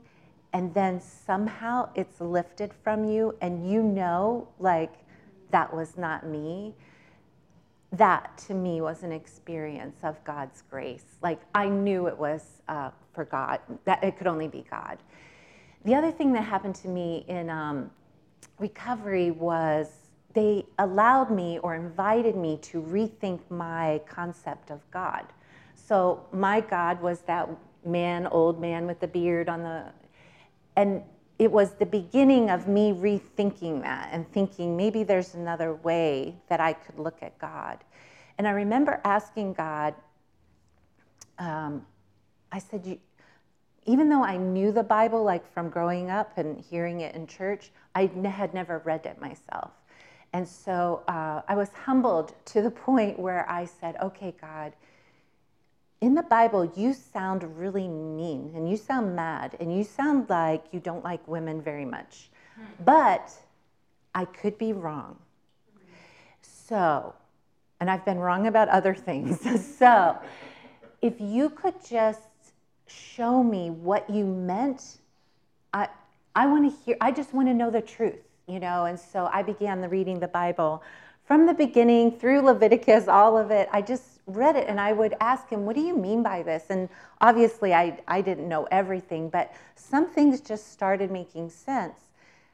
and 0.53 0.73
then 0.73 1.01
somehow 1.01 1.89
it's 1.95 2.21
lifted 2.21 2.71
from 2.81 3.03
you, 3.03 3.35
and 3.41 3.69
you 3.69 3.83
know, 3.83 4.47
like, 4.59 4.93
that 5.49 5.73
was 5.73 5.97
not 5.97 6.25
me, 6.25 6.73
that 7.91 8.37
to 8.47 8.53
me 8.53 8.79
was 8.79 9.03
an 9.03 9.11
experience 9.11 9.97
of 10.03 10.23
God's 10.23 10.63
grace. 10.69 11.03
Like, 11.21 11.41
I 11.53 11.67
knew 11.67 12.07
it 12.07 12.17
was 12.17 12.61
uh, 12.69 12.91
for 13.13 13.25
God, 13.25 13.59
that 13.83 14.01
it 14.01 14.17
could 14.17 14.27
only 14.27 14.47
be 14.47 14.63
God. 14.69 14.97
The 15.83 15.95
other 15.95 16.11
thing 16.11 16.33
that 16.33 16.43
happened 16.43 16.75
to 16.75 16.87
me 16.87 17.25
in 17.27 17.49
um, 17.49 17.89
recovery 18.59 19.31
was 19.31 19.89
they 20.33 20.65
allowed 20.79 21.31
me 21.31 21.59
or 21.59 21.75
invited 21.75 22.35
me 22.35 22.57
to 22.61 22.81
rethink 22.81 23.39
my 23.49 23.99
concept 24.07 24.71
of 24.71 24.79
God. 24.91 25.25
So 25.75 26.25
my 26.31 26.61
God 26.61 27.01
was 27.01 27.21
that 27.21 27.49
man, 27.83 28.27
old 28.27 28.61
man 28.61 28.85
with 28.85 28.99
the 28.99 29.07
beard 29.07 29.49
on 29.49 29.63
the, 29.63 29.85
and 30.75 31.01
it 31.39 31.51
was 31.51 31.73
the 31.73 31.85
beginning 31.87 32.51
of 32.51 32.67
me 32.67 32.93
rethinking 32.93 33.81
that 33.81 34.09
and 34.11 34.31
thinking 34.31 34.77
maybe 34.77 35.03
there's 35.03 35.33
another 35.33 35.73
way 35.73 36.35
that 36.47 36.59
I 36.59 36.73
could 36.73 36.99
look 36.99 37.23
at 37.23 37.37
God. 37.39 37.79
And 38.37 38.47
I 38.47 38.51
remember 38.51 39.01
asking 39.03 39.53
God, 39.53 39.95
um, 41.39 41.85
I 42.51 42.59
said, 42.59 42.99
even 43.85 44.09
though 44.09 44.23
I 44.23 44.37
knew 44.37 44.71
the 44.71 44.83
Bible, 44.83 45.23
like 45.23 45.51
from 45.53 45.69
growing 45.69 46.09
up 46.09 46.37
and 46.37 46.59
hearing 46.59 47.01
it 47.01 47.15
in 47.15 47.27
church, 47.27 47.71
I 47.95 48.05
had 48.05 48.53
never 48.53 48.79
read 48.79 49.05
it 49.05 49.19
myself. 49.19 49.71
And 50.33 50.47
so 50.47 51.03
uh, 51.07 51.41
I 51.47 51.55
was 51.55 51.69
humbled 51.73 52.33
to 52.45 52.61
the 52.61 52.71
point 52.87 53.19
where 53.19 53.49
I 53.49 53.65
said, 53.65 53.95
okay, 54.01 54.33
God, 54.39 54.73
in 55.99 56.15
the 56.15 56.23
Bible, 56.23 56.71
you 56.75 56.93
sound 56.93 57.43
really 57.59 57.87
mean 57.87 58.51
and 58.55 58.69
you 58.69 58.75
sound 58.75 59.15
mad 59.15 59.55
and 59.59 59.75
you 59.75 59.83
sound 59.83 60.29
like 60.29 60.63
you 60.71 60.79
don't 60.79 61.03
like 61.03 61.25
women 61.27 61.61
very 61.61 61.85
much. 61.85 62.29
But 62.83 63.31
I 64.15 64.25
could 64.25 64.57
be 64.57 64.73
wrong. 64.73 65.17
So, 66.41 67.13
and 67.79 67.89
I've 67.89 68.05
been 68.05 68.17
wrong 68.17 68.47
about 68.47 68.69
other 68.69 68.95
things. 68.95 69.39
so, 69.77 70.17
if 71.01 71.19
you 71.19 71.49
could 71.49 71.75
just 71.87 72.21
show 72.91 73.43
me 73.43 73.69
what 73.69 74.09
you 74.09 74.25
meant, 74.25 74.97
I, 75.73 75.89
I 76.35 76.47
want 76.47 76.71
to 76.71 76.83
hear, 76.83 76.97
I 77.01 77.11
just 77.11 77.33
want 77.33 77.47
to 77.47 77.53
know 77.53 77.69
the 77.69 77.81
truth, 77.81 78.21
you 78.47 78.59
know? 78.59 78.85
And 78.85 78.99
so 78.99 79.29
I 79.31 79.43
began 79.43 79.81
the 79.81 79.89
reading 79.89 80.19
the 80.19 80.27
Bible 80.27 80.83
from 81.25 81.45
the 81.45 81.53
beginning 81.53 82.11
through 82.11 82.41
Leviticus, 82.41 83.07
all 83.07 83.37
of 83.37 83.51
it. 83.51 83.69
I 83.71 83.81
just 83.81 84.19
read 84.25 84.55
it 84.55 84.67
and 84.67 84.79
I 84.79 84.91
would 84.93 85.15
ask 85.21 85.49
him, 85.49 85.65
What 85.65 85.75
do 85.75 85.81
you 85.81 85.95
mean 85.95 86.23
by 86.23 86.43
this? 86.43 86.65
And 86.69 86.89
obviously, 87.19 87.73
I, 87.73 87.99
I 88.07 88.21
didn't 88.21 88.47
know 88.47 88.67
everything, 88.71 89.29
but 89.29 89.53
some 89.75 90.07
things 90.07 90.41
just 90.41 90.71
started 90.71 91.11
making 91.11 91.49
sense. 91.49 91.95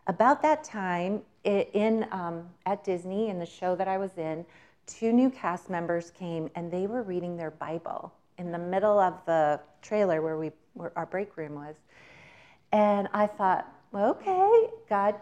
About 0.07 0.41
that 0.41 0.63
time, 0.63 1.21
in 1.43 2.05
um, 2.11 2.49
at 2.65 2.83
Disney, 2.83 3.29
in 3.29 3.39
the 3.39 3.45
show 3.45 3.75
that 3.75 3.87
I 3.87 3.97
was 3.97 4.17
in, 4.17 4.45
two 4.85 5.11
new 5.11 5.29
cast 5.29 5.69
members 5.69 6.11
came 6.11 6.49
and 6.55 6.71
they 6.71 6.87
were 6.87 7.03
reading 7.03 7.37
their 7.37 7.51
Bible 7.51 8.11
in 8.37 8.51
the 8.51 8.57
middle 8.57 8.99
of 8.99 9.13
the 9.25 9.59
trailer 9.81 10.21
where 10.21 10.37
we 10.37 10.51
where 10.73 10.91
our 10.95 11.05
break 11.05 11.37
room 11.37 11.55
was. 11.55 11.75
And 12.71 13.07
I 13.13 13.27
thought, 13.27 13.67
well, 13.91 14.09
okay, 14.11 14.69
God 14.89 15.15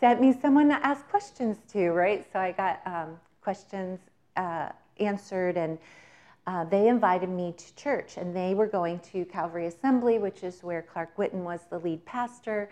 sent 0.00 0.20
me 0.20 0.34
someone 0.40 0.68
to 0.68 0.86
ask 0.86 1.08
questions 1.08 1.58
to, 1.72 1.90
right? 1.90 2.26
So 2.32 2.38
I 2.38 2.52
got 2.52 2.80
um, 2.86 3.18
questions 3.40 4.00
uh, 4.36 4.70
answered, 4.98 5.56
and 5.56 5.78
uh, 6.46 6.64
they 6.64 6.88
invited 6.88 7.28
me 7.28 7.54
to 7.56 7.74
church. 7.76 8.16
And 8.16 8.34
they 8.34 8.54
were 8.54 8.66
going 8.66 8.98
to 9.12 9.24
Calvary 9.26 9.66
Assembly, 9.66 10.18
which 10.18 10.42
is 10.42 10.62
where 10.62 10.82
Clark 10.82 11.16
Whitten 11.16 11.44
was 11.44 11.60
the 11.70 11.78
lead 11.78 12.04
pastor. 12.04 12.68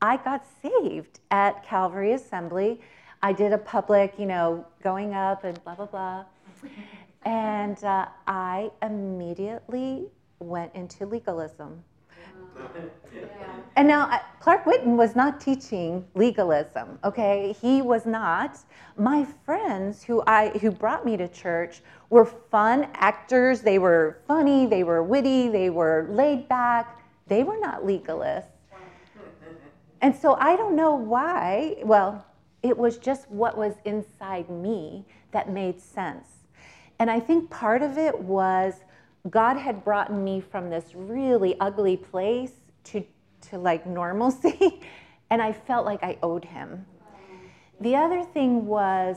I 0.00 0.16
got 0.18 0.46
saved 0.62 1.20
at 1.30 1.64
Calvary 1.64 2.12
Assembly. 2.12 2.80
I 3.22 3.32
did 3.32 3.52
a 3.52 3.58
public, 3.58 4.14
you 4.18 4.26
know, 4.26 4.64
going 4.82 5.14
up 5.14 5.44
and 5.44 5.62
blah, 5.64 5.74
blah, 5.74 5.86
blah. 5.86 6.24
And 7.22 7.82
uh, 7.84 8.06
I 8.26 8.70
immediately 8.82 10.06
went 10.38 10.74
into 10.74 11.06
legalism. 11.06 11.84
And 13.76 13.86
now 13.86 14.20
Clark 14.40 14.64
Whitten 14.64 14.96
was 14.96 15.14
not 15.14 15.40
teaching 15.40 16.04
legalism, 16.14 16.98
okay? 17.04 17.54
He 17.60 17.82
was 17.82 18.04
not. 18.04 18.58
My 18.96 19.24
friends 19.44 20.02
who 20.02 20.22
I 20.26 20.48
who 20.60 20.70
brought 20.70 21.04
me 21.04 21.16
to 21.16 21.28
church 21.28 21.82
were 22.10 22.24
fun 22.24 22.88
actors. 22.94 23.60
They 23.62 23.78
were 23.78 24.18
funny, 24.26 24.66
they 24.66 24.82
were 24.82 25.02
witty, 25.02 25.48
they 25.48 25.70
were 25.70 26.06
laid 26.10 26.48
back. 26.48 27.00
They 27.26 27.44
were 27.44 27.58
not 27.58 27.84
legalists. 27.84 28.46
And 30.02 30.16
so 30.16 30.34
I 30.34 30.56
don't 30.56 30.74
know 30.74 30.94
why. 30.94 31.76
Well, 31.84 32.26
it 32.62 32.76
was 32.76 32.98
just 32.98 33.30
what 33.30 33.56
was 33.56 33.74
inside 33.84 34.50
me 34.50 35.04
that 35.30 35.48
made 35.48 35.80
sense. 35.80 36.39
And 37.00 37.10
I 37.10 37.18
think 37.18 37.48
part 37.48 37.82
of 37.82 37.96
it 37.96 38.16
was 38.16 38.74
God 39.30 39.56
had 39.56 39.82
brought 39.82 40.12
me 40.12 40.40
from 40.40 40.68
this 40.68 40.94
really 40.94 41.58
ugly 41.58 41.96
place 41.96 42.52
to, 42.84 43.02
to 43.48 43.58
like 43.58 43.86
normalcy, 43.86 44.82
and 45.30 45.42
I 45.42 45.52
felt 45.52 45.86
like 45.86 46.02
I 46.04 46.18
owed 46.22 46.44
him. 46.44 46.84
The 47.80 47.96
other 47.96 48.22
thing 48.22 48.66
was 48.66 49.16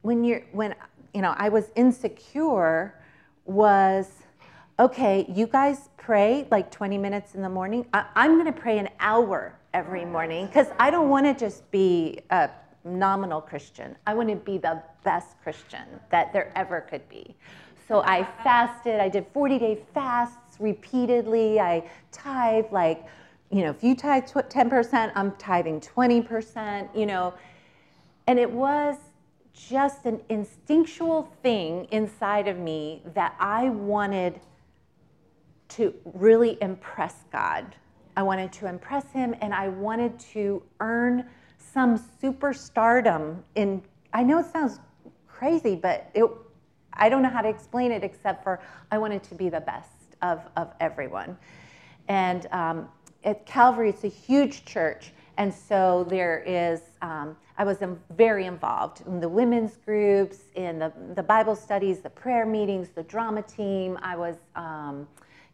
when 0.00 0.24
you're 0.24 0.42
when 0.52 0.74
you 1.12 1.20
know 1.20 1.34
I 1.36 1.50
was 1.50 1.70
insecure 1.76 2.94
was 3.44 4.10
okay, 4.78 5.26
you 5.28 5.46
guys 5.46 5.90
pray 5.98 6.46
like 6.50 6.70
20 6.70 6.96
minutes 6.96 7.34
in 7.34 7.42
the 7.42 7.48
morning. 7.48 7.86
I, 7.92 8.06
am 8.16 8.34
going 8.40 8.46
to 8.46 8.58
pray 8.58 8.78
an 8.78 8.88
hour 9.00 9.58
every 9.74 10.06
morning 10.06 10.46
because 10.46 10.68
I 10.78 10.90
don't 10.90 11.10
want 11.10 11.26
to 11.26 11.34
just 11.34 11.70
be 11.70 12.20
a 12.30 12.48
nominal 12.84 13.40
Christian. 13.40 13.96
I 14.06 14.14
want 14.14 14.30
to 14.30 14.36
be 14.36 14.56
the 14.56 14.82
best 15.04 15.40
Christian 15.42 15.84
that 16.10 16.32
there 16.32 16.52
ever 16.56 16.80
could 16.80 17.08
be. 17.08 17.34
So 17.88 18.02
I 18.02 18.24
fasted, 18.42 19.00
I 19.00 19.08
did 19.08 19.26
40 19.34 19.58
day 19.58 19.82
fasts 19.92 20.58
repeatedly. 20.60 21.60
I 21.60 21.88
tithe 22.10 22.66
like, 22.70 23.04
you 23.50 23.62
know, 23.62 23.70
if 23.70 23.84
you 23.84 23.94
tithe 23.94 24.24
10%, 24.24 25.12
I'm 25.14 25.32
tithing 25.32 25.80
20%, 25.80 26.96
you 26.96 27.06
know. 27.06 27.34
And 28.26 28.38
it 28.38 28.50
was 28.50 28.96
just 29.52 30.06
an 30.06 30.20
instinctual 30.28 31.30
thing 31.42 31.86
inside 31.90 32.48
of 32.48 32.58
me 32.58 33.02
that 33.14 33.34
I 33.38 33.68
wanted 33.68 34.40
to 35.68 35.94
really 36.14 36.58
impress 36.60 37.24
God. 37.30 37.76
I 38.16 38.22
wanted 38.22 38.52
to 38.54 38.66
impress 38.66 39.10
Him 39.12 39.34
and 39.40 39.54
I 39.54 39.68
wanted 39.68 40.18
to 40.32 40.62
earn 40.80 41.26
some 41.58 41.98
superstardom 41.98 43.42
in, 43.54 43.82
I 44.12 44.22
know 44.22 44.38
it 44.38 44.46
sounds 44.52 44.78
crazy, 45.32 45.74
but 45.74 46.10
it 46.14 46.24
I 46.94 47.08
don't 47.08 47.22
know 47.22 47.30
how 47.30 47.40
to 47.40 47.48
explain 47.48 47.90
it 47.90 48.04
except 48.04 48.42
for 48.42 48.60
I 48.90 48.98
wanted 48.98 49.22
to 49.24 49.34
be 49.34 49.48
the 49.48 49.60
best 49.60 49.88
of, 50.20 50.42
of 50.56 50.72
everyone. 50.80 51.36
And 52.08 52.46
um, 52.52 52.88
at 53.24 53.46
Calvary, 53.46 53.88
it's 53.88 54.04
a 54.04 54.08
huge 54.08 54.64
church. 54.64 55.12
And 55.38 55.52
so 55.52 56.04
there 56.08 56.42
is, 56.46 56.80
um, 57.00 57.36
I 57.56 57.64
was 57.64 57.78
very 58.10 58.46
involved 58.46 59.02
in 59.06 59.20
the 59.20 59.28
women's 59.28 59.76
groups, 59.78 60.38
in 60.54 60.78
the, 60.78 60.92
the 61.14 61.22
Bible 61.22 61.56
studies, 61.56 62.00
the 62.00 62.10
prayer 62.10 62.44
meetings, 62.44 62.90
the 62.90 63.04
drama 63.04 63.42
team. 63.42 63.98
I 64.02 64.16
was 64.16 64.36
um, 64.54 65.08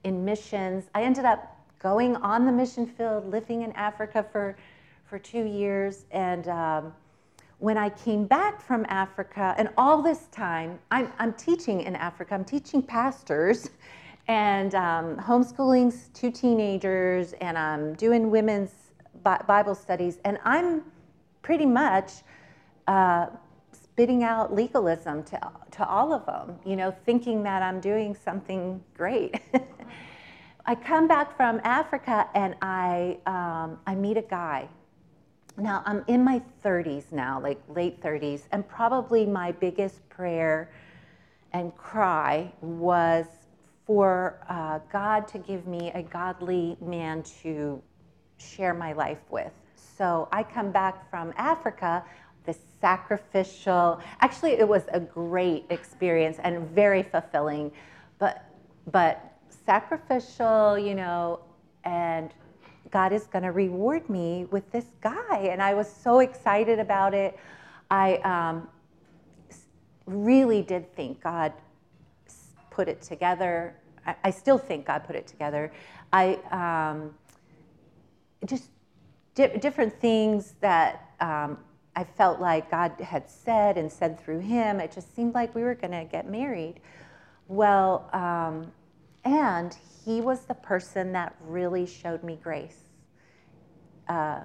in 0.04 0.24
missions. 0.24 0.86
I 0.94 1.02
ended 1.02 1.24
up 1.24 1.56
going 1.78 2.16
on 2.16 2.44
the 2.44 2.52
mission 2.52 2.86
field, 2.86 3.30
living 3.30 3.62
in 3.62 3.70
Africa 3.72 4.26
for, 4.32 4.56
for 5.04 5.18
two 5.18 5.44
years. 5.44 6.06
And 6.10 6.48
um, 6.48 6.92
when 7.58 7.76
I 7.76 7.90
came 7.90 8.24
back 8.24 8.60
from 8.60 8.86
Africa, 8.88 9.54
and 9.58 9.68
all 9.76 10.00
this 10.00 10.26
time, 10.30 10.78
I'm, 10.90 11.12
I'm 11.18 11.32
teaching 11.32 11.80
in 11.80 11.96
Africa, 11.96 12.34
I'm 12.34 12.44
teaching 12.44 12.82
pastors 12.82 13.70
and 14.28 14.74
um, 14.74 15.16
homeschooling 15.16 15.92
two 16.12 16.30
teenagers, 16.30 17.32
and 17.40 17.58
I'm 17.58 17.94
doing 17.94 18.30
women's 18.30 18.92
Bible 19.22 19.74
studies, 19.74 20.18
and 20.24 20.38
I'm 20.44 20.84
pretty 21.42 21.66
much 21.66 22.12
uh, 22.86 23.26
spitting 23.72 24.22
out 24.22 24.54
legalism 24.54 25.24
to, 25.24 25.40
to 25.72 25.88
all 25.88 26.12
of 26.12 26.24
them, 26.26 26.56
you 26.64 26.76
know, 26.76 26.94
thinking 27.04 27.42
that 27.42 27.62
I'm 27.62 27.80
doing 27.80 28.14
something 28.14 28.80
great. 28.94 29.40
I 30.66 30.74
come 30.74 31.08
back 31.08 31.36
from 31.36 31.60
Africa 31.64 32.28
and 32.34 32.54
I, 32.60 33.18
um, 33.26 33.78
I 33.86 33.94
meet 33.94 34.18
a 34.18 34.22
guy 34.22 34.68
now, 35.58 35.82
I'm 35.86 36.04
in 36.06 36.22
my 36.22 36.40
30s 36.64 37.10
now, 37.12 37.40
like 37.40 37.60
late 37.68 38.00
30s, 38.00 38.42
and 38.52 38.66
probably 38.68 39.26
my 39.26 39.52
biggest 39.52 40.08
prayer 40.08 40.70
and 41.52 41.74
cry 41.76 42.52
was 42.60 43.26
for 43.86 44.38
uh, 44.48 44.78
God 44.92 45.26
to 45.28 45.38
give 45.38 45.66
me 45.66 45.90
a 45.94 46.02
godly 46.02 46.76
man 46.80 47.22
to 47.42 47.82
share 48.36 48.74
my 48.74 48.92
life 48.92 49.18
with. 49.30 49.52
So 49.74 50.28
I 50.30 50.42
come 50.42 50.70
back 50.70 51.10
from 51.10 51.32
Africa, 51.36 52.04
the 52.44 52.54
sacrificial, 52.80 54.00
actually, 54.20 54.52
it 54.52 54.68
was 54.68 54.84
a 54.92 55.00
great 55.00 55.64
experience 55.70 56.38
and 56.44 56.68
very 56.70 57.02
fulfilling, 57.02 57.72
but, 58.18 58.44
but 58.92 59.32
sacrificial, 59.66 60.78
you 60.78 60.94
know, 60.94 61.40
and 61.84 62.32
God 62.90 63.12
is 63.12 63.26
going 63.26 63.42
to 63.42 63.52
reward 63.52 64.08
me 64.08 64.46
with 64.50 64.70
this 64.72 64.86
guy. 65.00 65.48
And 65.50 65.62
I 65.62 65.74
was 65.74 65.90
so 65.90 66.20
excited 66.20 66.78
about 66.78 67.14
it. 67.14 67.38
I 67.90 68.16
um, 68.16 68.68
really 70.06 70.62
did 70.62 70.94
think 70.94 71.22
God 71.22 71.52
put 72.70 72.88
it 72.88 73.02
together. 73.02 73.74
I, 74.06 74.16
I, 74.24 74.30
still 74.30 74.58
think 74.58 74.86
God 74.86 75.04
put 75.04 75.16
it 75.16 75.26
together. 75.26 75.72
I 76.12 76.38
um, 76.50 77.14
just 78.46 78.70
di- 79.34 79.56
different 79.58 79.98
things 80.00 80.54
that 80.60 81.10
um, 81.20 81.58
I 81.96 82.04
felt 82.04 82.40
like 82.40 82.70
God 82.70 82.92
had 83.00 83.28
said 83.28 83.76
and 83.76 83.90
said 83.90 84.20
through 84.20 84.40
him. 84.40 84.80
It 84.80 84.92
just 84.92 85.14
seemed 85.16 85.34
like 85.34 85.54
we 85.54 85.62
were 85.62 85.74
going 85.74 85.90
to 85.90 86.04
get 86.04 86.30
married. 86.30 86.80
Well, 87.48 88.08
um, 88.12 88.70
And 89.28 89.76
he 90.06 90.22
was 90.22 90.46
the 90.46 90.54
person 90.54 91.12
that 91.12 91.36
really 91.42 91.84
showed 91.84 92.22
me 92.22 92.38
grace. 92.42 92.78
Uh, 94.08 94.40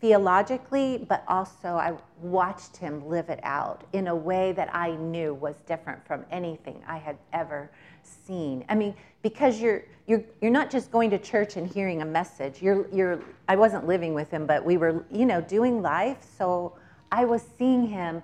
theologically, 0.00 1.06
but 1.08 1.22
also 1.28 1.68
I 1.68 1.92
watched 2.20 2.76
him 2.76 3.06
live 3.08 3.28
it 3.30 3.38
out 3.44 3.84
in 3.92 4.08
a 4.08 4.14
way 4.14 4.52
that 4.52 4.74
I 4.74 4.92
knew 4.96 5.34
was 5.34 5.56
different 5.66 6.04
from 6.04 6.24
anything 6.32 6.82
I 6.86 6.98
had 6.98 7.16
ever 7.32 7.70
seen. 8.02 8.64
I 8.68 8.74
mean, 8.74 8.94
because 9.22 9.60
you're 9.60 9.84
you're 10.06 10.24
you're 10.40 10.50
not 10.50 10.70
just 10.70 10.90
going 10.90 11.10
to 11.10 11.18
church 11.18 11.56
and 11.56 11.66
hearing 11.66 12.02
a 12.02 12.04
message. 12.04 12.60
You're 12.60 12.88
you're 12.92 13.20
I 13.48 13.54
wasn't 13.54 13.86
living 13.86 14.14
with 14.14 14.30
him, 14.30 14.46
but 14.46 14.64
we 14.64 14.76
were, 14.76 15.04
you 15.12 15.26
know, 15.26 15.40
doing 15.40 15.80
life, 15.82 16.24
so 16.36 16.76
I 17.10 17.24
was 17.24 17.42
seeing 17.56 17.86
him 17.86 18.22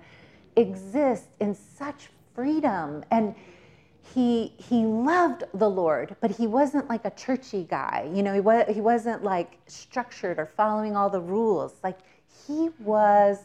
exist 0.55 1.27
in 1.39 1.55
such 1.55 2.09
freedom 2.33 3.03
and 3.11 3.35
he 4.13 4.53
he 4.57 4.85
loved 4.85 5.43
the 5.53 5.69
Lord, 5.69 6.15
but 6.21 6.31
he 6.31 6.47
wasn't 6.47 6.87
like 6.89 7.05
a 7.05 7.11
churchy 7.11 7.63
guy. 7.63 8.09
You 8.13 8.23
know, 8.23 8.33
he 8.33 8.39
was 8.39 8.65
he 8.73 8.81
wasn't 8.81 9.23
like 9.23 9.57
structured 9.67 10.39
or 10.39 10.45
following 10.45 10.95
all 10.95 11.09
the 11.09 11.21
rules. 11.21 11.73
Like 11.83 11.97
he 12.47 12.69
was 12.79 13.39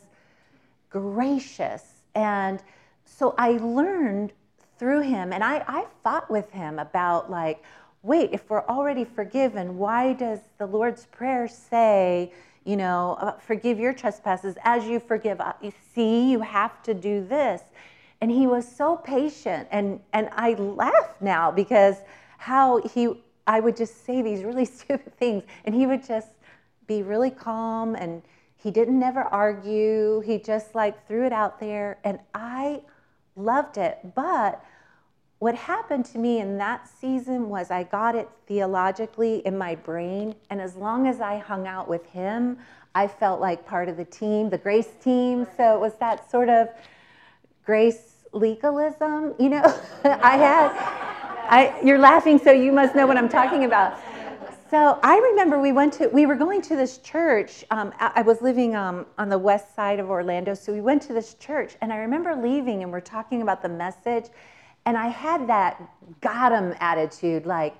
gracious. 0.90 2.02
And 2.14 2.62
so 3.05 3.35
I 3.38 3.52
learned 3.52 4.33
through 4.79 5.02
him 5.02 5.33
and 5.33 5.45
I, 5.45 5.64
I 5.67 5.87
fought 6.02 6.31
with 6.31 6.50
him 6.50 6.79
about 6.79 7.31
like, 7.31 7.62
wait, 8.02 8.31
if 8.33 8.49
we're 8.49 8.67
already 8.67 9.05
forgiven, 9.05 9.79
why 9.79 10.14
does 10.14 10.40
the 10.59 10.67
Lord's 10.67 11.07
Prayer 11.07 11.47
say, 11.49 12.33
you 12.64 12.76
know, 12.76 13.17
uh, 13.21 13.33
forgive 13.38 13.79
your 13.79 13.93
trespasses 13.93 14.57
as 14.64 14.85
you 14.85 14.99
forgive? 14.99 15.40
You 15.62 15.73
see, 15.95 16.31
you 16.31 16.40
have 16.40 16.83
to 16.85 16.95
do 16.95 17.25
this 17.25 17.62
and 18.21 18.31
he 18.31 18.47
was 18.47 18.67
so 18.67 18.97
patient. 18.97 19.69
And 19.71 20.00
and 20.12 20.29
i 20.33 20.55
laugh 20.55 21.15
now 21.21 21.50
because 21.50 21.97
how 22.39 22.81
he 22.83 23.09
i 23.47 23.61
would 23.61 23.77
just 23.77 24.05
say 24.05 24.23
these 24.23 24.45
really 24.45 24.65
stupid 24.81 25.17
things. 25.17 25.45
And 25.65 25.75
he 25.75 25.87
would 25.87 26.07
just 26.07 26.29
be 26.87 27.03
really 27.03 27.31
calm. 27.31 27.95
And 27.95 28.23
he 28.57 28.71
didn't 28.71 28.99
never 28.99 29.23
argue. 29.23 30.21
He 30.21 30.39
just 30.39 30.75
like 30.75 31.07
threw 31.07 31.27
it 31.27 31.33
out 31.33 31.61
there. 31.61 31.99
And 32.05 32.19
i 32.35 32.83
loved 33.37 33.79
it. 33.79 33.99
But 34.15 34.62
what 35.39 35.55
happened 35.55 36.05
to 36.05 36.19
me 36.19 36.41
in 36.41 36.59
that 36.59 36.87
season 37.00 37.49
was 37.49 37.71
i 37.71 37.83
got 37.85 38.15
it 38.15 38.29
theologically 38.47 39.39
in 39.47 39.57
my 39.57 39.75
brain. 39.75 40.35
And 40.50 40.61
as 40.61 40.77
long 40.77 41.07
as 41.07 41.21
i 41.21 41.39
hung 41.39 41.67
out 41.67 41.89
with 41.89 42.05
him 42.07 42.59
i 42.95 43.07
felt 43.07 43.41
like 43.41 43.65
part 43.65 43.89
of 43.89 43.97
the 43.97 44.05
team 44.05 44.50
the 44.50 44.59
grace 44.59 44.93
team. 45.03 45.47
So 45.57 45.75
it 45.75 45.81
was 45.81 45.95
that 45.95 46.31
sort 46.31 46.50
of 46.50 46.69
grace 47.65 48.10
legalism. 48.32 49.34
You 49.38 49.50
know, 49.50 49.80
I 50.04 50.37
had, 50.37 50.70
I, 51.49 51.80
you're 51.84 51.99
laughing, 51.99 52.38
so 52.38 52.50
you 52.50 52.72
must 52.72 52.94
know 52.94 53.06
what 53.06 53.16
I'm 53.16 53.28
talking 53.28 53.64
about. 53.64 53.99
So 54.70 55.00
I 55.02 55.18
remember 55.18 55.58
we 55.58 55.72
went 55.72 55.94
to, 55.94 56.06
we 56.08 56.26
were 56.26 56.37
going 56.37 56.62
to 56.62 56.76
this 56.76 56.99
church. 56.99 57.64
Um, 57.72 57.92
I, 57.99 58.22
was 58.22 58.40
living 58.40 58.76
um, 58.76 59.04
on 59.18 59.28
the 59.28 59.38
west 59.38 59.75
side 59.75 59.99
of 59.99 60.10
Orlando, 60.10 60.54
so 60.54 60.72
we 60.72 60.80
went 60.80 61.02
to 61.02 61.12
this 61.12 61.34
church, 61.34 61.75
and 61.80 61.92
I 61.92 61.96
remember 61.96 62.37
leaving, 62.37 62.84
and 62.84 62.92
we're 62.92 63.00
talking 63.00 63.42
about 63.42 63.62
the 63.62 63.68
message, 63.68 64.26
and 64.87 64.96
I 64.96 65.08
had 65.08 65.49
that 65.49 65.82
got 66.20 66.52
him 66.52 66.75
attitude, 66.78 67.46
like, 67.46 67.75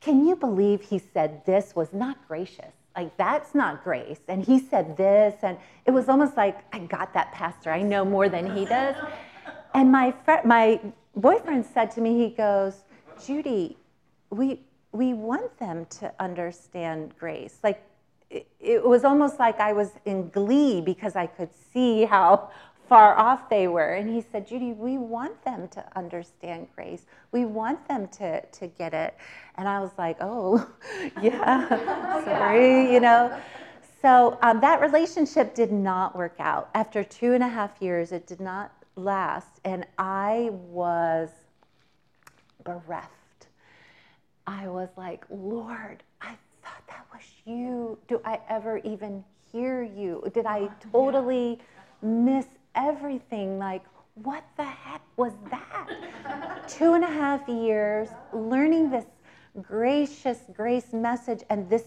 can 0.00 0.26
you 0.26 0.34
believe 0.34 0.82
he 0.82 0.98
said 0.98 1.46
this 1.46 1.76
was 1.76 1.92
not 1.92 2.18
gracious? 2.26 2.72
Like 2.96 3.16
that's 3.16 3.54
not 3.54 3.82
grace. 3.82 4.20
And 4.28 4.44
he 4.44 4.58
said 4.58 4.96
this, 4.96 5.34
and 5.42 5.56
it 5.86 5.90
was 5.90 6.08
almost 6.08 6.36
like 6.36 6.58
I 6.72 6.80
got 6.80 7.14
that 7.14 7.32
pastor. 7.32 7.70
I 7.70 7.82
know 7.82 8.04
more 8.04 8.28
than 8.28 8.54
he 8.56 8.64
does. 8.64 8.94
And 9.74 9.90
my 9.90 10.12
friend, 10.24 10.44
my 10.44 10.80
boyfriend 11.16 11.66
said 11.66 11.90
to 11.92 12.00
me, 12.00 12.16
he 12.16 12.30
goes, 12.30 12.84
Judy, 13.24 13.76
we 14.30 14.60
we 14.92 15.12
want 15.12 15.58
them 15.58 15.86
to 15.86 16.12
understand 16.20 17.14
grace. 17.18 17.58
Like 17.62 17.82
it, 18.30 18.46
it 18.60 18.84
was 18.84 19.04
almost 19.04 19.38
like 19.38 19.58
I 19.60 19.72
was 19.72 19.90
in 20.04 20.30
glee 20.30 20.80
because 20.80 21.16
I 21.16 21.26
could 21.26 21.50
see 21.72 22.04
how 22.04 22.50
far 22.88 23.16
off 23.16 23.48
they 23.48 23.66
were. 23.66 23.94
And 23.94 24.08
he 24.08 24.20
said, 24.20 24.46
Judy, 24.46 24.72
we 24.72 24.98
want 24.98 25.42
them 25.44 25.68
to 25.68 25.84
understand 25.96 26.68
grace. 26.74 27.06
We 27.32 27.44
want 27.44 27.86
them 27.88 28.08
to, 28.08 28.40
to 28.44 28.66
get 28.66 28.92
it. 28.92 29.16
And 29.56 29.68
I 29.68 29.80
was 29.80 29.90
like, 29.96 30.16
oh, 30.20 30.66
yeah, 31.22 31.68
sorry, 32.24 32.92
you 32.92 33.00
know. 33.00 33.36
So 34.02 34.38
um, 34.42 34.60
that 34.60 34.80
relationship 34.80 35.54
did 35.54 35.72
not 35.72 36.14
work 36.14 36.36
out. 36.38 36.68
After 36.74 37.02
two 37.02 37.32
and 37.32 37.42
a 37.42 37.48
half 37.48 37.80
years, 37.80 38.12
it 38.12 38.26
did 38.26 38.40
not 38.40 38.70
last, 38.96 39.60
and 39.64 39.86
I 39.98 40.50
was 40.52 41.30
bereft. 42.64 43.10
I 44.46 44.68
was 44.68 44.88
like, 44.96 45.24
Lord, 45.30 46.02
I 46.20 46.34
thought 46.62 46.86
that 46.88 47.06
was 47.12 47.22
you. 47.44 47.98
Do 48.08 48.20
I 48.24 48.40
ever 48.48 48.78
even 48.78 49.24
hear 49.52 49.82
you? 49.82 50.22
Did 50.34 50.46
I 50.46 50.60
oh, 50.60 50.72
totally 50.92 51.58
miss 52.02 52.46
everything? 52.74 53.58
Like, 53.58 53.84
what 54.14 54.44
the 54.56 54.64
heck 54.64 55.02
was 55.16 55.32
that? 55.50 56.64
Two 56.68 56.94
and 56.94 57.04
a 57.04 57.08
half 57.08 57.48
years 57.48 58.08
learning 58.32 58.90
this 58.90 59.06
gracious 59.62 60.38
grace 60.52 60.92
message, 60.92 61.42
and 61.48 61.68
this, 61.70 61.84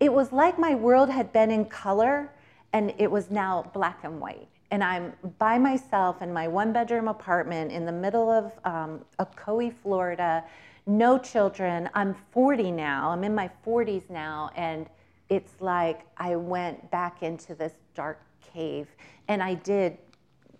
it 0.00 0.12
was 0.12 0.32
like 0.32 0.58
my 0.58 0.74
world 0.74 1.08
had 1.08 1.32
been 1.32 1.50
in 1.50 1.64
color 1.64 2.30
and 2.72 2.92
it 2.98 3.08
was 3.08 3.30
now 3.30 3.70
black 3.72 4.00
and 4.02 4.20
white 4.20 4.48
and 4.74 4.82
I'm 4.82 5.12
by 5.38 5.56
myself 5.56 6.20
in 6.20 6.32
my 6.32 6.48
one 6.48 6.72
bedroom 6.72 7.06
apartment 7.06 7.70
in 7.70 7.86
the 7.86 7.92
middle 7.92 8.28
of 8.28 8.50
um, 8.64 9.04
Ocoee, 9.20 9.72
Florida, 9.72 10.42
no 10.84 11.16
children. 11.16 11.88
I'm 11.94 12.16
40 12.32 12.72
now, 12.72 13.10
I'm 13.10 13.22
in 13.22 13.36
my 13.36 13.48
40s 13.64 14.10
now, 14.10 14.50
and 14.56 14.88
it's 15.28 15.52
like 15.60 16.00
I 16.16 16.34
went 16.34 16.90
back 16.90 17.22
into 17.22 17.54
this 17.54 17.72
dark 17.94 18.20
cave 18.40 18.88
and 19.28 19.40
I 19.40 19.54
did 19.54 19.96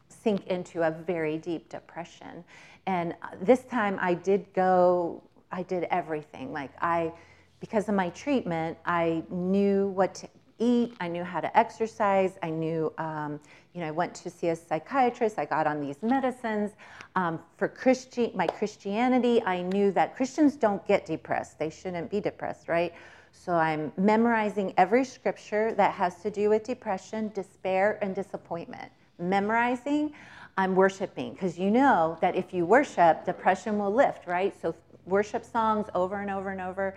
sink 0.09 0.47
into 0.47 0.87
a 0.87 0.93
very 0.93 1.37
deep 1.37 1.69
depression. 1.69 2.45
And 2.87 3.17
uh, 3.21 3.31
this 3.43 3.65
time 3.65 3.99
I 4.01 4.15
did 4.15 4.47
go, 4.55 5.25
I 5.51 5.65
did 5.65 5.89
everything. 5.91 6.53
Like 6.53 6.71
I, 6.81 7.13
because 7.59 7.89
of 7.89 7.97
my 7.97 8.11
treatment, 8.11 8.79
I 8.87 9.25
knew 9.29 9.89
what 9.89 10.15
to 10.15 10.29
eat, 10.61 10.95
I 11.01 11.09
knew 11.09 11.25
how 11.25 11.41
to 11.41 11.59
exercise, 11.59 12.39
I 12.43 12.51
knew, 12.51 12.93
um, 12.99 13.41
you 13.75 13.81
know, 13.81 13.89
I 13.89 13.91
went 13.91 14.15
to 14.15 14.31
see 14.31 14.49
a 14.49 14.57
psychiatrist, 14.57 15.37
I 15.37 15.45
got 15.45 15.67
on 15.67 15.81
these 15.81 16.01
medicines. 16.01 16.73
Um, 17.17 17.41
for 17.57 17.67
Christi- 17.67 18.31
my 18.35 18.47
Christianity, 18.47 19.43
I 19.45 19.63
knew 19.63 19.91
that 19.93 20.15
Christians 20.15 20.55
don't 20.55 20.87
get 20.87 21.05
depressed. 21.07 21.59
They 21.59 21.71
shouldn't 21.71 22.09
be 22.09 22.21
depressed, 22.21 22.69
right? 22.69 22.95
So 23.33 23.53
I'm 23.53 23.93
memorizing 23.97 24.73
every 24.77 25.05
scripture 25.05 25.75
that 25.75 25.93
has 25.93 26.23
to 26.23 26.31
do 26.31 26.51
with 26.51 26.63
depression, 26.63 27.33
despair, 27.35 27.99
and 28.01 28.15
disappointment. 28.15 28.93
Memorizing, 29.19 30.13
I'm 30.57 30.77
worshiping, 30.77 31.33
because 31.33 31.59
you 31.59 31.73
know 31.73 32.17
that 32.21 32.37
if 32.37 32.55
you 32.55 32.65
worship, 32.65 33.25
depression 33.25 33.77
will 33.77 33.93
lift, 33.93 34.29
right? 34.29 34.55
So 34.63 34.73
worship 35.05 35.45
songs 35.45 35.89
over 35.97 36.21
and 36.21 36.31
over 36.31 36.51
and 36.51 36.61
over, 36.61 36.97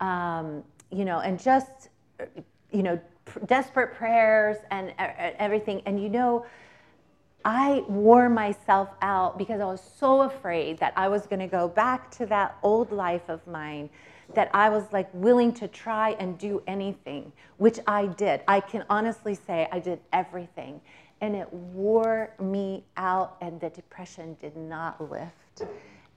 um, 0.00 0.62
you 0.90 1.06
know, 1.06 1.20
and 1.20 1.40
just 1.40 1.88
you 2.70 2.82
know, 2.82 3.00
desperate 3.46 3.94
prayers 3.94 4.56
and 4.70 4.92
everything. 4.98 5.82
And 5.86 6.02
you 6.02 6.08
know, 6.08 6.46
I 7.44 7.84
wore 7.88 8.28
myself 8.28 8.90
out 9.00 9.38
because 9.38 9.60
I 9.60 9.64
was 9.64 9.82
so 9.98 10.22
afraid 10.22 10.78
that 10.78 10.92
I 10.96 11.08
was 11.08 11.26
going 11.26 11.40
to 11.40 11.46
go 11.46 11.68
back 11.68 12.10
to 12.12 12.26
that 12.26 12.56
old 12.62 12.92
life 12.92 13.28
of 13.28 13.46
mine 13.46 13.90
that 14.34 14.50
I 14.52 14.68
was 14.68 14.84
like 14.92 15.08
willing 15.14 15.52
to 15.54 15.68
try 15.68 16.10
and 16.18 16.36
do 16.36 16.62
anything, 16.66 17.32
which 17.56 17.78
I 17.86 18.06
did. 18.06 18.42
I 18.46 18.60
can 18.60 18.84
honestly 18.90 19.34
say 19.34 19.68
I 19.72 19.78
did 19.78 20.00
everything. 20.12 20.80
And 21.20 21.34
it 21.34 21.52
wore 21.52 22.30
me 22.38 22.84
out, 22.96 23.38
and 23.40 23.60
the 23.60 23.70
depression 23.70 24.36
did 24.40 24.56
not 24.56 25.10
lift. 25.10 25.62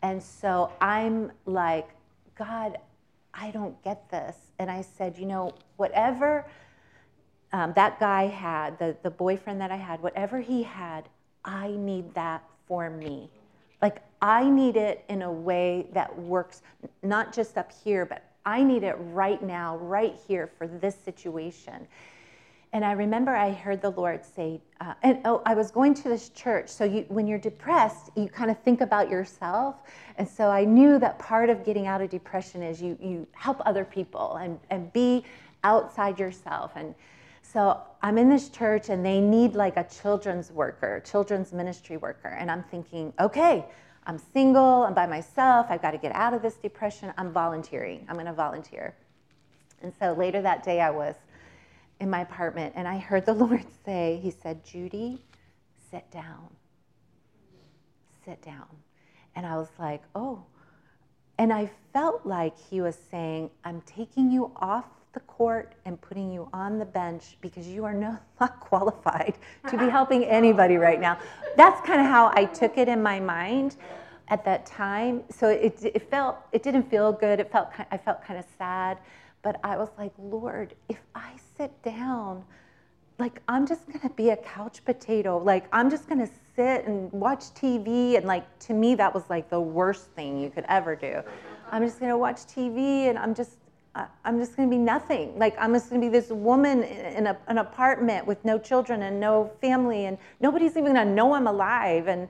And 0.04 0.22
so 0.22 0.72
I'm 0.80 1.32
like, 1.46 1.90
God, 2.38 2.78
I 3.34 3.50
don't 3.50 3.82
get 3.84 4.10
this. 4.12 4.36
And 4.60 4.70
I 4.70 4.82
said, 4.82 5.18
you 5.18 5.26
know, 5.26 5.54
whatever 5.78 6.46
um, 7.54 7.74
that 7.76 8.00
guy 8.00 8.28
had, 8.28 8.80
the, 8.80 8.96
the 9.04 9.10
boyfriend 9.10 9.60
that 9.62 9.72
I 9.72 9.76
had, 9.76 10.02
whatever 10.02 10.40
he 10.40 10.64
had, 10.64 11.10
I 11.44 11.70
need 11.72 12.14
that 12.14 12.44
for 12.68 12.90
me. 12.90 13.30
Like, 13.82 14.02
I 14.22 14.50
need 14.50 14.78
it 14.78 15.04
in 15.10 15.24
a 15.24 15.32
way 15.32 15.88
that 15.94 16.18
works, 16.18 16.62
not 17.02 17.34
just 17.34 17.58
up 17.58 17.72
here, 17.84 18.06
but 18.06 18.24
I 18.46 18.64
need 18.64 18.84
it 18.84 18.96
right 19.00 19.42
now, 19.42 19.78
right 19.78 20.16
here 20.28 20.50
for 20.58 20.68
this 20.68 20.96
situation. 20.96 21.88
And 22.74 22.86
I 22.86 22.94
remember 22.94 23.36
I 23.36 23.52
heard 23.52 23.82
the 23.82 23.90
Lord 23.90 24.24
say, 24.24 24.62
uh, 24.80 24.94
and 25.04 25.20
oh, 25.26 25.42
I 25.46 25.56
was 25.56 25.72
going 25.72 25.94
to 25.96 26.04
this 26.04 26.30
church. 26.30 26.70
So 26.70 26.86
you, 26.86 27.06
when 27.10 27.28
you're 27.28 27.38
depressed, 27.38 28.12
you 28.16 28.30
kind 28.30 28.50
of 28.50 28.58
think 28.60 28.80
about 28.80 29.10
yourself. 29.10 29.76
And 30.18 30.28
so 30.28 30.48
I 30.48 30.64
knew 30.64 30.98
that 31.00 31.20
part 31.20 31.50
of 31.50 31.66
getting 31.66 31.88
out 31.88 32.02
of 32.02 32.10
depression 32.10 32.64
is 32.64 32.82
you, 32.82 32.98
you 33.02 33.28
help 33.34 33.62
other 33.66 33.84
people 33.84 34.38
and, 34.38 34.58
and 34.70 34.92
be 34.94 35.26
outside 35.66 36.18
yourself. 36.18 36.72
And 36.76 36.96
so 37.52 37.82
I'm 38.02 38.18
in 38.18 38.30
this 38.30 38.50
church 38.50 38.90
and 38.90 39.06
they 39.06 39.20
need 39.20 39.56
like 39.56 39.76
a 39.78 39.84
children's 39.84 40.52
worker, 40.52 41.02
children's 41.06 41.52
ministry 41.52 41.98
worker. 41.98 42.30
And 42.30 42.50
I'm 42.50 42.64
thinking, 42.64 43.14
okay, 43.20 43.66
I'm 44.06 44.18
single, 44.18 44.84
I'm 44.84 44.94
by 44.94 45.06
myself, 45.06 45.68
I've 45.70 45.82
got 45.82 45.92
to 45.92 45.98
get 45.98 46.16
out 46.16 46.34
of 46.34 46.42
this 46.42 46.56
depression. 46.56 47.14
I'm 47.18 47.32
volunteering. 47.32 48.06
I'm 48.08 48.16
going 48.16 48.26
to 48.26 48.34
volunteer. 48.34 48.96
And 49.82 49.94
so 50.00 50.14
later 50.14 50.42
that 50.42 50.64
day, 50.64 50.82
I 50.82 50.92
was 50.92 51.16
in 52.00 52.10
my 52.10 52.22
apartment 52.22 52.74
and 52.76 52.88
I 52.88 52.98
heard 52.98 53.26
the 53.26 53.34
Lord 53.46 53.66
say, 53.86 54.20
He 54.24 54.32
said, 54.32 54.64
Judy, 54.64 55.24
sit 55.90 56.10
down. 56.10 56.50
Sit 58.26 58.42
down. 58.42 58.68
And 59.36 59.46
I 59.46 59.58
was 59.58 59.70
like, 59.78 60.04
oh. 60.16 60.44
And 61.38 61.52
I 61.52 61.70
felt 61.92 62.26
like 62.26 62.58
He 62.58 62.82
was 62.82 62.98
saying, 63.10 63.50
I'm 63.64 63.82
taking 63.82 64.32
you 64.32 64.52
off 64.56 64.86
the 65.14 65.20
court 65.22 65.74
and 65.86 66.00
putting 66.00 66.32
you 66.32 66.48
on 66.54 66.80
the 66.80 66.86
bench 66.86 67.38
because 67.42 67.68
you 67.68 67.84
are 67.84 67.94
no, 67.94 68.18
not 68.40 68.60
qualified 68.60 69.36
to 69.70 69.78
be 69.78 69.90
helping 69.90 70.24
anybody 70.26 70.78
right 70.78 71.00
now. 71.00 71.18
That's 71.58 71.86
kind 71.86 72.00
of 72.00 72.08
how 72.08 72.32
I 72.34 72.46
took 72.46 72.78
it 72.78 72.88
in 72.88 73.02
my 73.02 73.20
mind 73.20 73.76
at 74.30 74.46
that 74.46 74.66
time. 74.66 75.24
So 75.30 75.50
it, 75.50 75.80
it 75.84 76.10
felt, 76.10 76.38
it 76.52 76.64
didn't 76.64 76.90
feel 76.90 77.12
good. 77.12 77.40
It 77.40 77.52
felt, 77.52 77.70
I 77.92 77.98
felt 77.98 78.24
kind 78.24 78.40
of 78.40 78.46
sad. 78.58 78.98
But 79.42 79.60
I 79.64 79.76
was 79.78 79.90
like, 79.98 80.14
Lord, 80.18 80.76
if 80.88 81.00
I 81.16 81.32
sit 81.58 81.72
down, 81.84 82.44
like 83.20 83.42
I'm 83.48 83.68
just 83.68 83.86
gonna 83.92 84.14
be 84.16 84.32
a 84.32 84.38
couch 84.38 84.84
potato. 84.84 85.38
Like 85.38 85.66
I'm 85.72 85.90
just 85.90 86.10
gonna 86.10 86.30
sit 86.56 86.86
and 86.86 87.12
watch 87.12 87.54
TV. 87.54 88.18
And 88.18 88.26
like 88.26 88.46
to 88.60 88.74
me, 88.74 88.96
that 88.96 89.14
was 89.14 89.24
like 89.30 89.50
the 89.50 89.62
worst 89.62 90.08
thing 90.12 90.40
you 90.40 90.50
could 90.50 90.66
ever 90.68 90.96
do. 90.96 91.22
I'm 91.72 91.84
just 91.84 92.00
gonna 92.00 92.18
watch 92.18 92.38
TV 92.38 93.10
and 93.10 93.18
I'm 93.18 93.36
just 93.36 93.58
I'm 93.94 94.40
just 94.40 94.56
going 94.56 94.70
to 94.70 94.74
be 94.74 94.82
nothing. 94.82 95.38
Like 95.38 95.56
I'm 95.60 95.74
just 95.74 95.90
going 95.90 96.02
to 96.02 96.08
be 96.08 96.12
this 96.12 96.30
woman 96.30 96.84
in 96.84 97.28
a, 97.28 97.38
an 97.48 97.58
apartment 97.58 98.26
with 98.26 98.44
no 98.46 98.58
children 98.58 99.02
and 99.02 99.20
no 99.20 99.52
family, 99.60 100.06
and 100.06 100.18
nobody's 100.40 100.72
even 100.72 100.94
going 100.94 100.96
to 100.96 101.14
know 101.14 101.34
I'm 101.34 101.48
alive. 101.48 102.08
And 102.08 102.30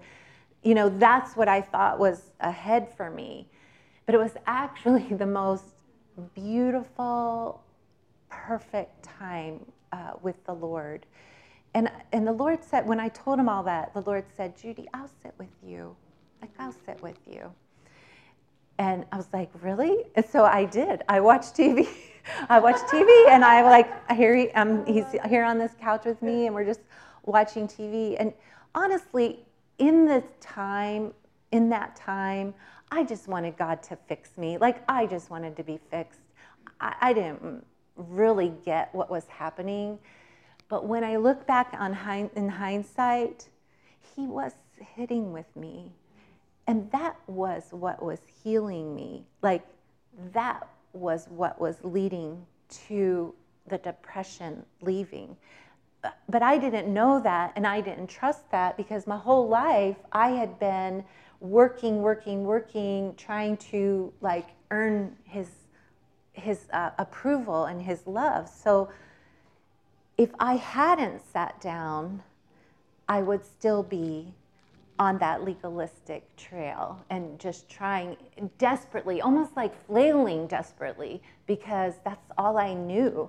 you 0.63 0.73
know 0.73 0.89
that's 0.89 1.35
what 1.35 1.47
I 1.47 1.61
thought 1.61 1.99
was 1.99 2.31
ahead 2.39 2.87
for 2.95 3.11
me, 3.11 3.47
but 4.05 4.15
it 4.15 4.17
was 4.17 4.33
actually 4.47 5.03
the 5.11 5.25
most 5.25 5.65
beautiful, 6.33 7.63
perfect 8.29 9.03
time 9.03 9.65
uh, 9.91 10.13
with 10.21 10.43
the 10.45 10.53
Lord. 10.53 11.05
And, 11.73 11.89
and 12.11 12.27
the 12.27 12.33
Lord 12.33 12.63
said, 12.63 12.85
when 12.85 12.99
I 12.99 13.07
told 13.09 13.39
him 13.39 13.47
all 13.47 13.63
that, 13.63 13.93
the 13.93 14.01
Lord 14.01 14.25
said, 14.35 14.57
Judy, 14.57 14.87
I'll 14.93 15.09
sit 15.23 15.33
with 15.37 15.49
you. 15.65 15.95
Like, 16.41 16.51
I'll 16.59 16.75
sit 16.85 17.01
with 17.01 17.19
you. 17.25 17.51
And 18.81 19.05
I 19.11 19.17
was 19.17 19.27
like, 19.31 19.51
really? 19.61 20.05
And 20.15 20.25
so 20.25 20.43
I 20.43 20.65
did. 20.65 21.03
I 21.07 21.19
watched 21.19 21.55
TV. 21.55 21.87
I 22.49 22.57
watched 22.57 22.85
TV 22.85 23.29
and 23.29 23.45
I 23.45 23.61
like, 23.61 24.11
here 24.11 24.35
he, 24.35 24.49
um, 24.53 24.83
he's 24.87 25.05
here 25.29 25.43
on 25.43 25.59
this 25.59 25.73
couch 25.79 26.05
with 26.05 26.19
me 26.23 26.47
and 26.47 26.55
we're 26.55 26.65
just 26.65 26.79
watching 27.23 27.67
TV. 27.67 28.15
And 28.19 28.33
honestly, 28.73 29.45
in 29.77 30.05
this 30.07 30.23
time, 30.39 31.13
in 31.51 31.69
that 31.69 31.95
time, 31.95 32.55
I 32.91 33.03
just 33.03 33.27
wanted 33.27 33.55
God 33.55 33.83
to 33.83 33.95
fix 34.07 34.35
me. 34.35 34.57
Like, 34.57 34.83
I 34.89 35.05
just 35.05 35.29
wanted 35.29 35.55
to 35.57 35.63
be 35.63 35.79
fixed. 35.91 36.21
I, 36.79 36.95
I 37.01 37.13
didn't 37.13 37.63
really 37.95 38.51
get 38.65 38.95
what 38.95 39.11
was 39.11 39.27
happening. 39.27 39.99
But 40.69 40.87
when 40.87 41.03
I 41.03 41.17
look 41.17 41.45
back 41.45 41.75
on 41.77 41.95
in 42.35 42.49
hindsight, 42.49 43.47
He 44.15 44.25
was 44.25 44.53
hitting 44.95 45.31
with 45.31 45.55
me. 45.55 45.91
And 46.67 46.89
that 46.91 47.17
was 47.27 47.67
what 47.71 48.03
was 48.03 48.19
healing 48.43 48.95
me. 48.95 49.25
Like, 49.41 49.65
that 50.33 50.67
was 50.93 51.27
what 51.29 51.59
was 51.59 51.77
leading 51.83 52.45
to 52.87 53.33
the 53.67 53.77
depression 53.77 54.65
leaving. 54.81 55.35
But 56.27 56.41
I 56.41 56.57
didn't 56.57 56.91
know 56.91 57.19
that 57.21 57.53
and 57.55 57.67
I 57.67 57.81
didn't 57.81 58.07
trust 58.07 58.49
that 58.51 58.75
because 58.75 59.05
my 59.05 59.17
whole 59.17 59.47
life 59.47 59.97
I 60.11 60.29
had 60.29 60.59
been 60.59 61.03
working, 61.39 62.01
working, 62.01 62.43
working, 62.43 63.13
trying 63.15 63.57
to 63.57 64.11
like 64.21 64.47
earn 64.71 65.15
his 65.25 65.47
his 66.33 66.67
uh, 66.71 66.91
approval 66.97 67.65
and 67.65 67.81
his 67.81 68.07
love. 68.07 68.49
So 68.49 68.89
if 70.17 70.29
I 70.39 70.55
hadn't 70.55 71.21
sat 71.21 71.59
down, 71.59 72.23
I 73.07 73.21
would 73.21 73.45
still 73.45 73.83
be 73.83 74.33
on 75.01 75.17
that 75.17 75.43
legalistic 75.43 76.23
trail 76.35 77.03
and 77.09 77.39
just 77.39 77.67
trying 77.67 78.15
desperately, 78.59 79.19
almost 79.19 79.57
like 79.57 79.73
flailing 79.87 80.45
desperately, 80.45 81.19
because 81.47 81.95
that's 82.05 82.29
all 82.37 82.59
I 82.59 82.75
knew. 82.75 83.27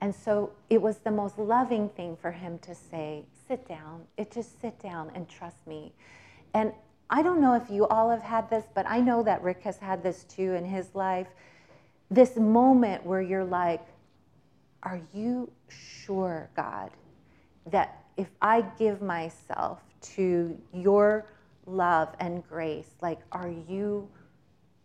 And 0.00 0.12
so 0.12 0.50
it 0.68 0.82
was 0.82 0.96
the 0.98 1.12
most 1.12 1.38
loving 1.38 1.88
thing 1.90 2.16
for 2.20 2.32
him 2.32 2.58
to 2.62 2.74
say, 2.74 3.22
sit 3.46 3.68
down, 3.68 4.02
it 4.16 4.32
just 4.32 4.60
sit 4.60 4.82
down 4.82 5.12
and 5.14 5.28
trust 5.28 5.64
me. 5.64 5.92
And 6.54 6.72
I 7.08 7.22
don't 7.22 7.40
know 7.40 7.54
if 7.54 7.70
you 7.70 7.86
all 7.86 8.10
have 8.10 8.22
had 8.22 8.50
this, 8.50 8.64
but 8.74 8.84
I 8.88 8.98
know 8.98 9.22
that 9.22 9.44
Rick 9.44 9.62
has 9.62 9.78
had 9.78 10.02
this 10.02 10.24
too 10.24 10.54
in 10.54 10.64
his 10.64 10.92
life. 10.92 11.28
This 12.10 12.34
moment 12.36 13.06
where 13.06 13.22
you're 13.22 13.44
like, 13.44 13.86
Are 14.82 15.00
you 15.14 15.52
sure, 15.68 16.50
God, 16.56 16.90
that 17.70 18.02
if 18.16 18.28
I 18.40 18.62
give 18.76 19.00
myself 19.00 19.78
to 20.02 20.58
your 20.72 21.26
love 21.66 22.14
and 22.20 22.46
grace, 22.48 22.90
like, 23.00 23.20
are 23.32 23.50
you 23.68 24.08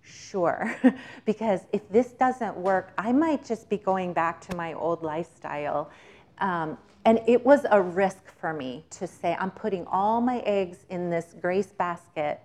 sure? 0.02 0.76
because 1.26 1.62
if 1.74 1.88
this 1.90 2.12
doesn't 2.14 2.56
work, 2.56 2.94
I 2.98 3.12
might 3.12 3.46
just 3.46 3.70
be 3.70 3.78
going 3.78 4.14
back 4.14 4.42
to 4.50 4.56
my 4.56 4.74
old 4.74 5.04
lifestyle. 5.04 5.90
Um, 6.40 6.78
and 7.06 7.22
it 7.26 7.46
was 7.46 7.66
a 7.72 7.82
risk 7.82 8.32
for 8.40 8.54
me 8.54 8.84
to 8.92 9.08
say, 9.08 9.36
I'm 9.40 9.52
putting 9.52 9.86
all 9.88 10.22
my 10.22 10.40
eggs 10.40 10.86
in 10.90 11.10
this 11.10 11.34
grace 11.40 11.68
basket. 11.68 12.42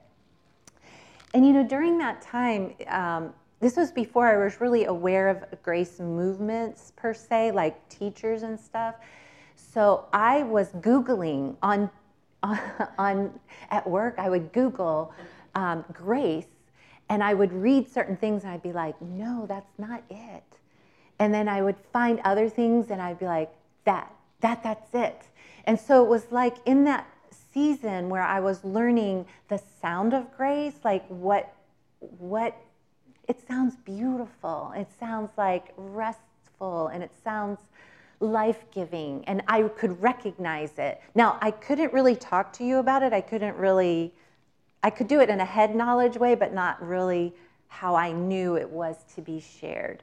And 1.35 1.47
you 1.47 1.53
know, 1.53 1.67
during 1.67 1.99
that 1.99 2.23
time, 2.23 2.75
um, 2.89 3.35
this 3.61 3.77
was 3.77 3.93
before 3.93 4.27
I 4.27 4.43
was 4.43 4.61
really 4.61 4.87
aware 4.87 5.29
of 5.29 5.45
grace 5.63 6.01
movements 6.01 6.93
per 6.97 7.15
se, 7.15 7.53
like 7.53 7.89
teachers 7.89 8.43
and 8.43 8.59
stuff. 8.59 8.97
So 9.57 10.07
I 10.13 10.43
was 10.43 10.71
Googling 10.75 11.57
on, 11.63 11.89
on, 12.99 13.39
at 13.71 13.89
work, 13.89 14.15
I 14.19 14.29
would 14.29 14.53
Google 14.53 15.13
um, 15.55 15.85
grace 15.93 16.47
and 17.09 17.23
I 17.23 17.35
would 17.35 17.53
read 17.53 17.91
certain 17.91 18.17
things 18.17 18.43
and 18.45 18.53
I'd 18.53 18.63
be 18.63 18.73
like, 18.73 19.01
no, 19.01 19.47
that's 19.49 19.79
not 19.79 20.03
it. 20.11 20.45
And 21.19 21.33
then 21.33 21.49
I 21.49 21.63
would 21.63 21.77
find 21.93 22.21
other 22.25 22.49
things 22.49 22.91
and 22.91 23.01
I'd 23.01 23.19
be 23.19 23.27
like, 23.27 23.51
that, 23.85 24.13
that 24.41 24.63
that's 24.63 24.95
it. 24.95 25.23
And 25.65 25.79
so 25.79 26.03
it 26.05 26.09
was 26.09 26.31
like 26.31 26.57
in 26.67 26.85
that 26.85 27.07
season 27.53 28.09
where 28.09 28.23
I 28.23 28.41
was 28.41 28.65
learning 28.65 29.27
the 29.49 29.61
sound 29.81 30.15
of 30.15 30.35
grace, 30.37 30.75
like 30.85 31.07
what 31.09 31.53
what 32.01 32.57
it 33.29 33.47
sounds 33.47 33.77
beautiful. 33.77 34.73
It 34.75 34.89
sounds 34.99 35.31
like 35.37 35.73
restful 35.77 36.89
and 36.89 37.03
it 37.03 37.13
sounds 37.23 37.59
life-giving 38.23 39.25
and 39.27 39.43
I 39.49 39.63
could 39.63 40.01
recognize 40.01 40.79
it. 40.79 41.01
Now, 41.15 41.39
I 41.41 41.51
couldn't 41.51 41.93
really 41.93 42.17
talk 42.17 42.53
to 42.55 42.65
you 42.65 42.79
about 42.79 43.03
it. 43.03 43.13
I 43.13 43.21
couldn't 43.21 43.57
really 43.57 44.13
I 44.83 44.91
could 44.91 45.07
do 45.07 45.21
it 45.21 45.31
in 45.31 45.41
a 45.41 45.45
head 45.45 45.77
knowledge 45.77 46.17
way, 46.17 46.35
but 46.35 46.53
not 46.53 46.85
really 46.85 47.33
how 47.69 47.95
I 47.95 48.13
knew 48.13 48.57
it 48.57 48.69
was 48.69 48.97
to 49.15 49.23
be 49.23 49.41
shared. 49.41 50.03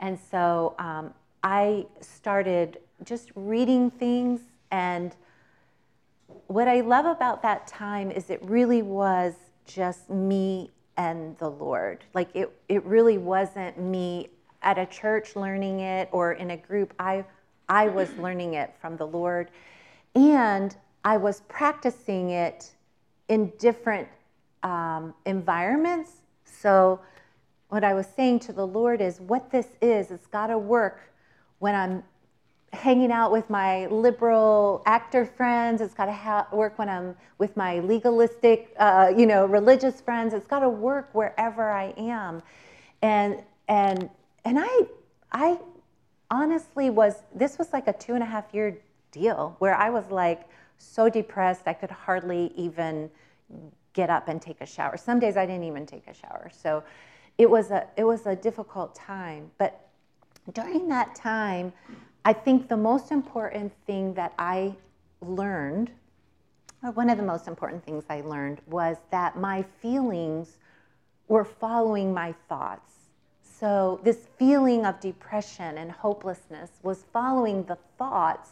And 0.00 0.18
so 0.30 0.74
um, 0.78 1.12
I 1.42 1.86
started 2.00 2.78
just 3.04 3.30
reading 3.34 3.90
things. 3.90 4.40
And 4.70 5.14
what 6.46 6.68
I 6.68 6.80
love 6.80 7.04
about 7.04 7.42
that 7.42 7.66
time 7.66 8.10
is 8.10 8.30
it 8.30 8.42
really 8.42 8.82
was 8.82 9.34
just 9.66 10.08
me 10.08 10.70
and 10.96 11.36
the 11.38 11.50
Lord. 11.50 12.04
Like 12.14 12.30
it, 12.34 12.50
it 12.68 12.82
really 12.84 13.18
wasn't 13.18 13.78
me 13.78 14.30
at 14.62 14.78
a 14.78 14.86
church 14.86 15.36
learning 15.36 15.80
it 15.80 16.08
or 16.12 16.32
in 16.32 16.50
a 16.50 16.56
group. 16.56 16.94
I, 16.98 17.24
I 17.68 17.88
was 17.88 18.12
learning 18.18 18.54
it 18.54 18.74
from 18.80 18.96
the 18.96 19.06
Lord. 19.06 19.50
And 20.14 20.76
I 21.04 21.16
was 21.16 21.42
practicing 21.48 22.30
it 22.30 22.70
in 23.28 23.52
different 23.58 24.08
um, 24.62 25.14
environments. 25.26 26.12
So, 26.44 27.00
what 27.68 27.82
I 27.82 27.94
was 27.94 28.06
saying 28.06 28.40
to 28.40 28.52
the 28.52 28.66
Lord 28.66 29.00
is 29.00 29.20
what 29.20 29.50
this 29.50 29.66
is, 29.82 30.10
it's 30.10 30.26
got 30.26 30.46
to 30.46 30.58
work 30.58 31.00
when 31.58 31.74
I'm 31.74 32.04
hanging 32.72 33.10
out 33.10 33.32
with 33.32 33.48
my 33.48 33.86
liberal 33.86 34.82
actor 34.86 35.24
friends. 35.24 35.80
It's 35.80 35.94
got 35.94 36.06
to 36.06 36.12
ha- 36.12 36.46
work 36.52 36.78
when 36.78 36.88
I'm 36.88 37.16
with 37.38 37.56
my 37.56 37.80
legalistic, 37.80 38.74
uh, 38.78 39.12
you 39.16 39.26
know, 39.26 39.46
religious 39.46 40.00
friends. 40.00 40.34
It's 40.34 40.46
got 40.46 40.60
to 40.60 40.68
work 40.68 41.10
wherever 41.12 41.70
I 41.70 41.94
am, 41.96 42.42
and 43.02 43.42
and 43.68 44.08
and 44.44 44.58
I 44.58 44.82
I 45.32 45.58
honestly 46.30 46.90
was 46.90 47.22
this 47.34 47.58
was 47.58 47.72
like 47.72 47.88
a 47.88 47.92
two 47.92 48.14
and 48.14 48.22
a 48.22 48.26
half 48.26 48.52
year 48.52 48.78
deal 49.10 49.56
where 49.58 49.74
I 49.74 49.90
was 49.90 50.10
like 50.10 50.48
so 50.78 51.08
depressed 51.08 51.62
I 51.66 51.72
could 51.72 51.90
hardly 51.90 52.52
even 52.56 53.10
get 53.92 54.10
up 54.10 54.28
and 54.28 54.42
take 54.42 54.60
a 54.60 54.66
shower. 54.66 54.96
Some 54.96 55.20
days 55.20 55.36
I 55.36 55.46
didn't 55.46 55.64
even 55.64 55.86
take 55.86 56.06
a 56.08 56.14
shower. 56.14 56.50
So 56.52 56.82
it 57.38 57.48
was 57.48 57.70
a 57.70 57.86
it 57.96 58.04
was 58.04 58.26
a 58.26 58.36
difficult 58.36 58.94
time, 58.94 59.50
but 59.58 59.88
during 60.52 60.88
that 60.88 61.14
time 61.14 61.72
I 62.24 62.32
think 62.32 62.68
the 62.68 62.76
most 62.76 63.12
important 63.12 63.72
thing 63.86 64.14
that 64.14 64.32
I 64.38 64.74
learned 65.20 65.90
or 66.84 66.90
one 66.90 67.08
of 67.08 67.16
the 67.16 67.24
most 67.24 67.48
important 67.48 67.82
things 67.84 68.04
I 68.10 68.20
learned 68.20 68.60
was 68.66 68.98
that 69.10 69.38
my 69.38 69.62
feelings 69.80 70.58
were 71.28 71.44
following 71.44 72.12
my 72.12 72.34
thoughts. 72.48 73.03
So, 73.60 74.00
this 74.02 74.26
feeling 74.36 74.84
of 74.84 74.98
depression 74.98 75.78
and 75.78 75.90
hopelessness 75.90 76.70
was 76.82 77.04
following 77.12 77.64
the 77.64 77.78
thoughts 77.98 78.50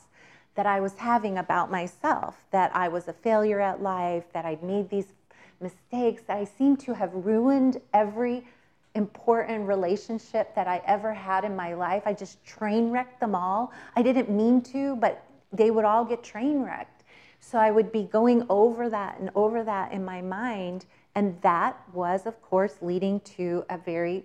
that 0.54 0.66
I 0.66 0.80
was 0.80 0.94
having 0.96 1.38
about 1.38 1.70
myself 1.70 2.44
that 2.52 2.74
I 2.74 2.88
was 2.88 3.08
a 3.08 3.12
failure 3.12 3.60
at 3.60 3.82
life, 3.82 4.24
that 4.32 4.44
I'd 4.44 4.62
made 4.62 4.90
these 4.90 5.12
mistakes, 5.60 6.22
that 6.28 6.36
I 6.36 6.44
seemed 6.44 6.78
to 6.80 6.94
have 6.94 7.10
ruined 7.14 7.80
every 7.92 8.46
important 8.94 9.66
relationship 9.66 10.54
that 10.54 10.68
I 10.68 10.82
ever 10.86 11.12
had 11.12 11.44
in 11.44 11.56
my 11.56 11.74
life. 11.74 12.02
I 12.06 12.12
just 12.12 12.44
train 12.44 12.90
wrecked 12.90 13.18
them 13.18 13.34
all. 13.34 13.72
I 13.96 14.02
didn't 14.02 14.30
mean 14.30 14.60
to, 14.62 14.96
but 14.96 15.24
they 15.52 15.70
would 15.70 15.84
all 15.84 16.04
get 16.04 16.22
train 16.22 16.62
wrecked. 16.62 17.02
So 17.40 17.58
I 17.58 17.70
would 17.70 17.90
be 17.90 18.04
going 18.04 18.46
over 18.48 18.88
that 18.90 19.18
and 19.18 19.30
over 19.34 19.64
that 19.64 19.92
in 19.92 20.04
my 20.04 20.20
mind. 20.20 20.86
And 21.14 21.40
that 21.42 21.80
was, 21.92 22.26
of 22.26 22.40
course, 22.42 22.76
leading 22.80 23.20
to 23.20 23.64
a 23.68 23.78
very 23.78 24.24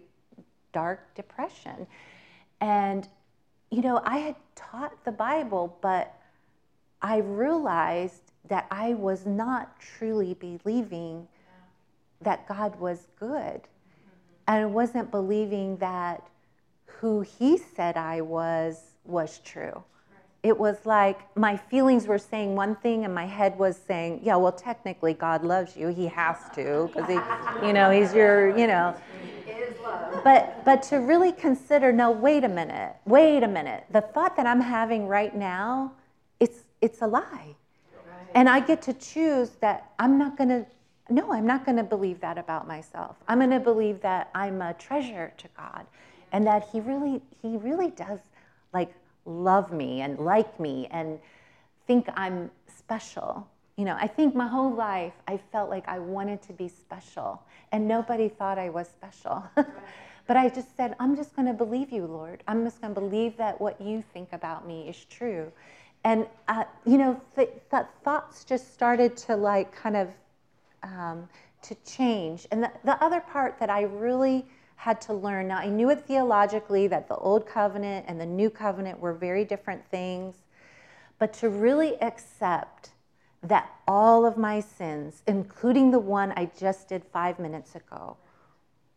dark 0.78 1.00
depression. 1.16 1.88
And, 2.62 3.08
you 3.72 3.82
know, 3.82 4.00
I 4.06 4.18
had 4.20 4.36
taught 4.56 4.94
the 5.06 5.12
Bible, 5.12 5.76
but 5.82 6.14
I 7.02 7.18
realized 7.18 8.22
that 8.48 8.68
I 8.70 8.94
was 8.94 9.26
not 9.26 9.80
truly 9.80 10.36
believing 10.36 11.28
that 12.22 12.48
God 12.48 12.80
was 12.80 13.08
good. 13.20 13.60
Mm-hmm. 13.62 14.50
And 14.50 14.58
I 14.64 14.66
wasn't 14.66 15.10
believing 15.10 15.78
that 15.78 16.28
who 16.86 17.22
He 17.22 17.58
said 17.58 17.98
I 17.98 18.22
was 18.22 18.76
was 19.04 19.40
true. 19.40 19.84
It 20.44 20.60
was 20.60 20.78
like 20.86 21.20
my 21.36 21.58
feelings 21.58 22.06
were 22.06 22.20
saying 22.20 22.56
one 22.56 22.76
thing 22.76 23.04
and 23.04 23.16
my 23.16 23.26
head 23.26 23.58
was 23.58 23.80
saying, 23.88 24.20
yeah, 24.22 24.36
well, 24.36 24.52
technically 24.52 25.16
God 25.16 25.44
loves 25.44 25.76
you. 25.76 25.88
He 25.88 26.06
has 26.06 26.38
to 26.54 26.92
because 26.94 27.10
he, 27.10 27.66
you 27.66 27.74
know, 27.74 27.90
he's 27.90 28.14
your, 28.14 28.56
you 28.56 28.68
know. 28.68 28.96
But, 30.28 30.66
but 30.66 30.84
to 30.90 30.98
really 30.98 31.32
consider, 31.32 31.94
no, 31.94 32.12
wait 32.12 32.44
a 32.44 32.50
minute, 32.50 32.98
wait 33.06 33.44
a 33.44 33.48
minute. 33.48 33.86
The 33.92 34.02
thought 34.02 34.36
that 34.36 34.46
I'm 34.46 34.60
having 34.60 35.08
right 35.08 35.34
now, 35.34 35.94
it's, 36.42 36.66
it's 36.82 37.02
a 37.02 37.08
lie. 37.08 37.56
And 38.36 38.50
I 38.50 38.60
get 38.60 38.82
to 38.82 38.94
choose 38.94 39.52
that 39.62 39.94
I'm 40.00 40.18
not 40.18 40.38
going 40.38 40.50
to, 40.50 40.66
no, 41.10 41.32
I'm 41.32 41.48
not 41.48 41.64
going 41.64 41.78
to 41.78 41.84
believe 41.84 42.20
that 42.20 42.38
about 42.38 42.68
myself. 42.68 43.16
I'm 43.30 43.38
going 43.38 43.52
to 43.52 43.62
believe 43.62 44.02
that 44.02 44.30
I'm 44.36 44.62
a 44.62 44.74
treasure 44.74 45.32
to 45.38 45.48
God 45.56 45.86
and 46.34 46.46
that 46.46 46.68
he 46.74 46.82
really, 46.82 47.22
he 47.42 47.56
really 47.56 47.92
does 47.92 48.20
like 48.74 48.94
love 49.24 49.72
me 49.72 50.02
and 50.02 50.20
like 50.20 50.60
me 50.60 50.90
and 50.92 51.20
think 51.86 52.10
I'm 52.18 52.52
special. 52.68 53.48
You 53.78 53.86
know, 53.86 53.96
I 53.98 54.08
think 54.08 54.36
my 54.36 54.48
whole 54.48 54.74
life 54.74 55.14
I 55.26 55.38
felt 55.54 55.70
like 55.70 55.88
I 55.88 56.00
wanted 56.00 56.42
to 56.42 56.52
be 56.52 56.68
special 56.68 57.42
and 57.72 57.88
nobody 57.88 58.28
thought 58.28 58.60
I 58.60 58.68
was 58.68 58.90
special. 58.90 59.42
but 60.28 60.38
I 60.38 60.50
just 60.50 60.76
said, 60.76 60.96
I'm 61.00 61.16
just 61.16 61.36
going 61.36 61.48
to 61.48 61.54
believe 61.54 61.92
you, 61.92 62.06
Lord. 62.06 62.44
I'm 62.48 62.64
just 62.66 62.82
going 62.82 62.94
to 62.94 63.00
believe 63.00 63.38
that 63.38 63.60
what 63.60 63.80
you 63.80 64.04
think 64.14 64.30
about 64.34 64.68
me 64.68 64.88
is 64.90 65.06
true. 65.06 65.52
And, 66.04 66.28
uh, 66.48 66.66
you 66.86 66.98
know, 66.98 67.20
th- 67.36 67.50
th- 67.72 67.86
thoughts 68.04 68.44
just 68.44 68.74
started 68.74 69.18
to 69.18 69.36
like 69.36 69.74
kind 69.74 69.96
of 69.96 70.10
um, 70.84 71.28
to 71.64 71.76
change. 71.86 72.46
And 72.52 72.64
the, 72.64 72.72
the 72.84 73.02
other 73.04 73.22
part 73.22 73.58
that 73.60 73.70
I 73.70 73.84
really 73.84 74.46
had 74.76 75.02
to 75.02 75.14
learn, 75.14 75.48
now 75.48 75.58
I 75.58 75.70
knew 75.70 75.90
it 75.90 76.06
theologically 76.06 76.88
that 76.88 77.08
the 77.08 77.16
old 77.16 77.48
covenant 77.48 78.06
and 78.08 78.20
the 78.22 78.26
new 78.26 78.50
covenant 78.50 79.00
were 79.00 79.14
very 79.14 79.44
different 79.44 79.84
things, 79.90 80.36
but 81.20 81.34
to 81.34 81.50
really 81.50 82.00
accept 82.02 82.92
that 83.44 83.70
all 83.88 84.26
of 84.26 84.38
my 84.38 84.60
sins, 84.60 85.24
including 85.28 85.92
the 85.92 86.00
one 86.00 86.32
I 86.36 86.52
just 86.60 86.90
did 86.90 87.04
five 87.06 87.40
minutes 87.40 87.76
ago, 87.76 88.18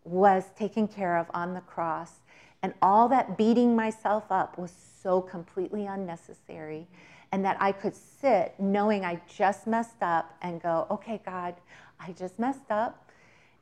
was 0.05 0.45
taken 0.57 0.89
care 0.89 1.17
of 1.17 1.27
on 1.35 1.55
the 1.55 1.61
cross. 1.61 2.13
And 2.63 2.75
all 2.83 3.09
that 3.09 3.39
beating 3.39 3.75
myself 3.75 4.25
up 4.31 4.59
was 4.59 4.73
so 5.03 5.21
completely 5.21 5.87
unnecessary 5.87 6.87
and 7.33 7.45
that 7.45 7.57
I 7.61 7.73
could 7.73 7.95
sit 7.95 8.55
knowing 8.59 9.05
I 9.05 9.21
just 9.35 9.67
messed 9.67 10.03
up 10.03 10.37
and 10.43 10.61
go, 10.61 10.87
okay, 10.91 11.21
God, 11.25 11.55
I 11.99 12.13
just 12.13 12.39
messed 12.39 12.71
up 12.71 13.11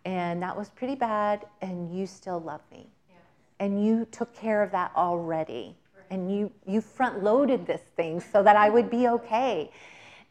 and 0.05 0.42
that 0.42 0.57
was 0.57 0.70
pretty 0.70 0.94
bad 0.94 1.44
and 1.61 1.94
you 1.94 2.07
still 2.07 2.40
love 2.40 2.62
me. 2.72 2.88
Yeah. 3.09 3.16
And 3.61 3.85
you 3.85 4.07
took 4.11 4.35
care 4.35 4.62
of 4.62 4.70
that 4.72 4.90
already. 4.96 5.77
Right. 5.94 6.07
And 6.11 6.33
you, 6.33 6.51
you 6.66 6.81
front 6.81 7.22
loaded 7.22 7.66
this 7.66 7.83
thing 7.96 8.20
so 8.20 8.42
that 8.42 8.57
I 8.57 8.70
would 8.70 8.90
be 8.90 9.09
okay. 9.09 9.70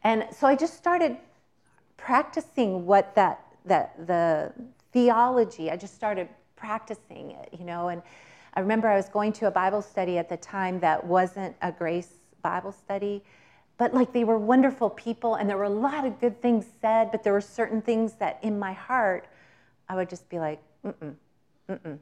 And 0.04 0.26
so 0.32 0.46
I 0.46 0.56
just 0.56 0.76
started 0.76 1.16
practicing 1.96 2.86
what 2.86 3.14
that, 3.14 3.44
that 3.66 4.06
the 4.06 4.52
theology, 4.92 5.70
I 5.70 5.76
just 5.76 5.94
started 5.94 6.28
practicing 6.56 7.32
it, 7.32 7.54
you 7.58 7.64
know, 7.64 7.88
and 7.88 8.02
I 8.54 8.60
remember 8.60 8.88
I 8.88 8.96
was 8.96 9.08
going 9.08 9.32
to 9.34 9.46
a 9.46 9.50
Bible 9.50 9.82
study 9.82 10.18
at 10.18 10.28
the 10.28 10.36
time 10.36 10.80
that 10.80 11.04
wasn't 11.04 11.54
a 11.62 11.70
grace 11.70 12.14
Bible 12.42 12.72
study, 12.72 13.22
but 13.76 13.94
like 13.94 14.12
they 14.12 14.24
were 14.24 14.38
wonderful 14.38 14.90
people 14.90 15.36
and 15.36 15.48
there 15.48 15.56
were 15.56 15.64
a 15.64 15.70
lot 15.70 16.04
of 16.04 16.20
good 16.20 16.40
things 16.42 16.66
said, 16.80 17.12
but 17.12 17.22
there 17.22 17.32
were 17.32 17.40
certain 17.40 17.80
things 17.80 18.14
that 18.14 18.38
in 18.42 18.58
my 18.58 18.72
heart 18.72 19.28
I 19.88 19.94
would 19.94 20.10
just 20.10 20.28
be 20.28 20.38
like, 20.38 20.60
mm-mm, 20.84 21.14
mm-mm. 21.70 21.98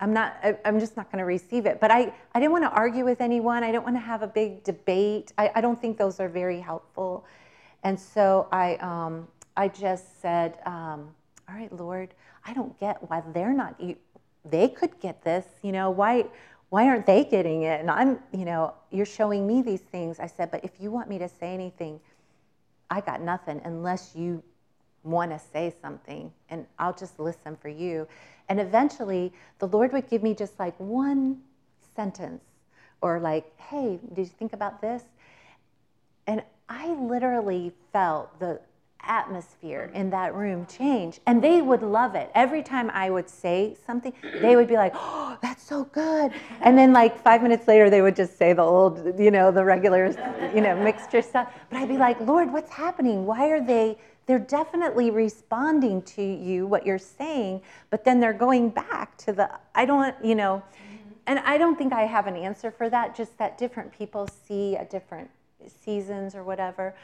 I'm 0.00 0.12
not, 0.12 0.36
I, 0.42 0.56
am 0.64 0.80
just 0.80 0.96
not 0.96 1.10
going 1.10 1.20
to 1.20 1.24
receive 1.24 1.66
it. 1.66 1.80
But 1.80 1.90
I, 1.90 2.12
I 2.34 2.40
didn't 2.40 2.52
want 2.52 2.64
to 2.64 2.70
argue 2.70 3.04
with 3.04 3.20
anyone. 3.20 3.62
I 3.62 3.70
didn't 3.70 3.84
want 3.84 3.96
to 3.96 4.00
have 4.00 4.22
a 4.22 4.26
big 4.26 4.64
debate. 4.64 5.32
I, 5.38 5.52
I 5.54 5.60
don't 5.60 5.80
think 5.80 5.96
those 5.96 6.18
are 6.20 6.28
very 6.28 6.60
helpful. 6.60 7.24
And 7.84 7.98
so 7.98 8.48
I, 8.50 8.74
um, 8.76 9.28
I 9.56 9.68
just 9.68 10.20
said, 10.20 10.58
um, 10.66 11.10
all 11.48 11.54
right, 11.54 11.72
Lord, 11.72 12.14
I 12.44 12.54
don't 12.54 12.78
get 12.80 12.98
why 13.10 13.22
they're 13.32 13.52
not, 13.52 13.80
they 14.44 14.68
could 14.68 14.98
get 15.00 15.22
this, 15.24 15.46
you 15.62 15.72
know, 15.72 15.90
why, 15.90 16.26
why 16.70 16.88
aren't 16.88 17.06
they 17.06 17.24
getting 17.24 17.62
it? 17.62 17.80
And 17.80 17.90
I'm, 17.90 18.18
you 18.32 18.44
know, 18.44 18.74
you're 18.90 19.06
showing 19.06 19.46
me 19.46 19.62
these 19.62 19.80
things. 19.80 20.18
I 20.18 20.26
said, 20.26 20.50
but 20.50 20.64
if 20.64 20.72
you 20.80 20.90
want 20.90 21.08
me 21.08 21.18
to 21.18 21.28
say 21.28 21.52
anything, 21.52 22.00
I 22.90 23.00
got 23.00 23.20
nothing 23.20 23.60
unless 23.64 24.12
you 24.14 24.42
want 25.02 25.30
to 25.30 25.38
say 25.38 25.74
something 25.82 26.32
and 26.48 26.66
I'll 26.78 26.94
just 26.94 27.18
listen 27.20 27.56
for 27.56 27.68
you. 27.68 28.08
And 28.48 28.58
eventually 28.58 29.32
the 29.58 29.68
Lord 29.68 29.92
would 29.92 30.08
give 30.08 30.22
me 30.22 30.34
just 30.34 30.58
like 30.58 30.74
one 30.78 31.40
sentence 31.94 32.42
or 33.00 33.20
like, 33.20 33.58
hey, 33.58 33.98
did 34.14 34.22
you 34.22 34.32
think 34.38 34.52
about 34.52 34.80
this? 34.80 35.02
And 36.26 36.42
I 36.68 36.88
literally 36.94 37.72
felt 37.92 38.38
the 38.40 38.60
atmosphere 39.06 39.90
in 39.94 40.10
that 40.10 40.34
room 40.34 40.66
change 40.66 41.20
and 41.26 41.42
they 41.42 41.62
would 41.62 41.82
love 41.82 42.14
it. 42.14 42.30
Every 42.34 42.62
time 42.62 42.90
i 42.90 43.10
would 43.10 43.28
say 43.28 43.76
something 43.86 44.12
they 44.40 44.56
would 44.56 44.68
be 44.68 44.76
like 44.76 44.92
oh 44.94 45.36
that's 45.42 45.62
so 45.62 45.84
good. 45.84 46.32
And 46.60 46.76
then 46.76 46.92
like 46.92 47.22
five 47.22 47.42
minutes 47.42 47.68
later 47.68 47.90
they 47.90 48.02
would 48.02 48.16
just 48.16 48.38
say 48.38 48.52
the 48.52 48.62
old 48.62 49.18
you 49.18 49.30
know 49.30 49.50
the 49.50 49.64
regular 49.64 50.06
you 50.54 50.60
know 50.60 50.76
mixture 50.76 51.22
stuff. 51.22 51.52
But 51.70 51.78
i'd 51.78 51.88
be 51.88 51.98
like 51.98 52.20
lord 52.20 52.52
what's 52.52 52.70
happening? 52.70 53.26
Why 53.26 53.48
are 53.48 53.64
they 53.64 53.98
they're 54.26 54.38
definitely 54.38 55.10
responding 55.10 56.00
to 56.02 56.22
you 56.22 56.66
what 56.66 56.86
you're 56.86 56.98
saying 56.98 57.60
but 57.90 58.04
then 58.04 58.20
they're 58.20 58.32
going 58.32 58.70
back 58.70 59.16
to 59.18 59.32
the 59.32 59.50
i 59.74 59.84
don't 59.84 60.14
you 60.24 60.34
know. 60.34 60.62
And 61.26 61.38
i 61.40 61.58
don't 61.58 61.76
think 61.76 61.92
i 61.92 62.02
have 62.02 62.26
an 62.26 62.36
answer 62.36 62.70
for 62.70 62.88
that 62.90 63.14
just 63.14 63.36
that 63.38 63.58
different 63.58 63.92
people 63.92 64.28
see 64.46 64.76
at 64.76 64.90
different 64.90 65.30
seasons 65.68 66.34
or 66.34 66.44
whatever 66.44 66.94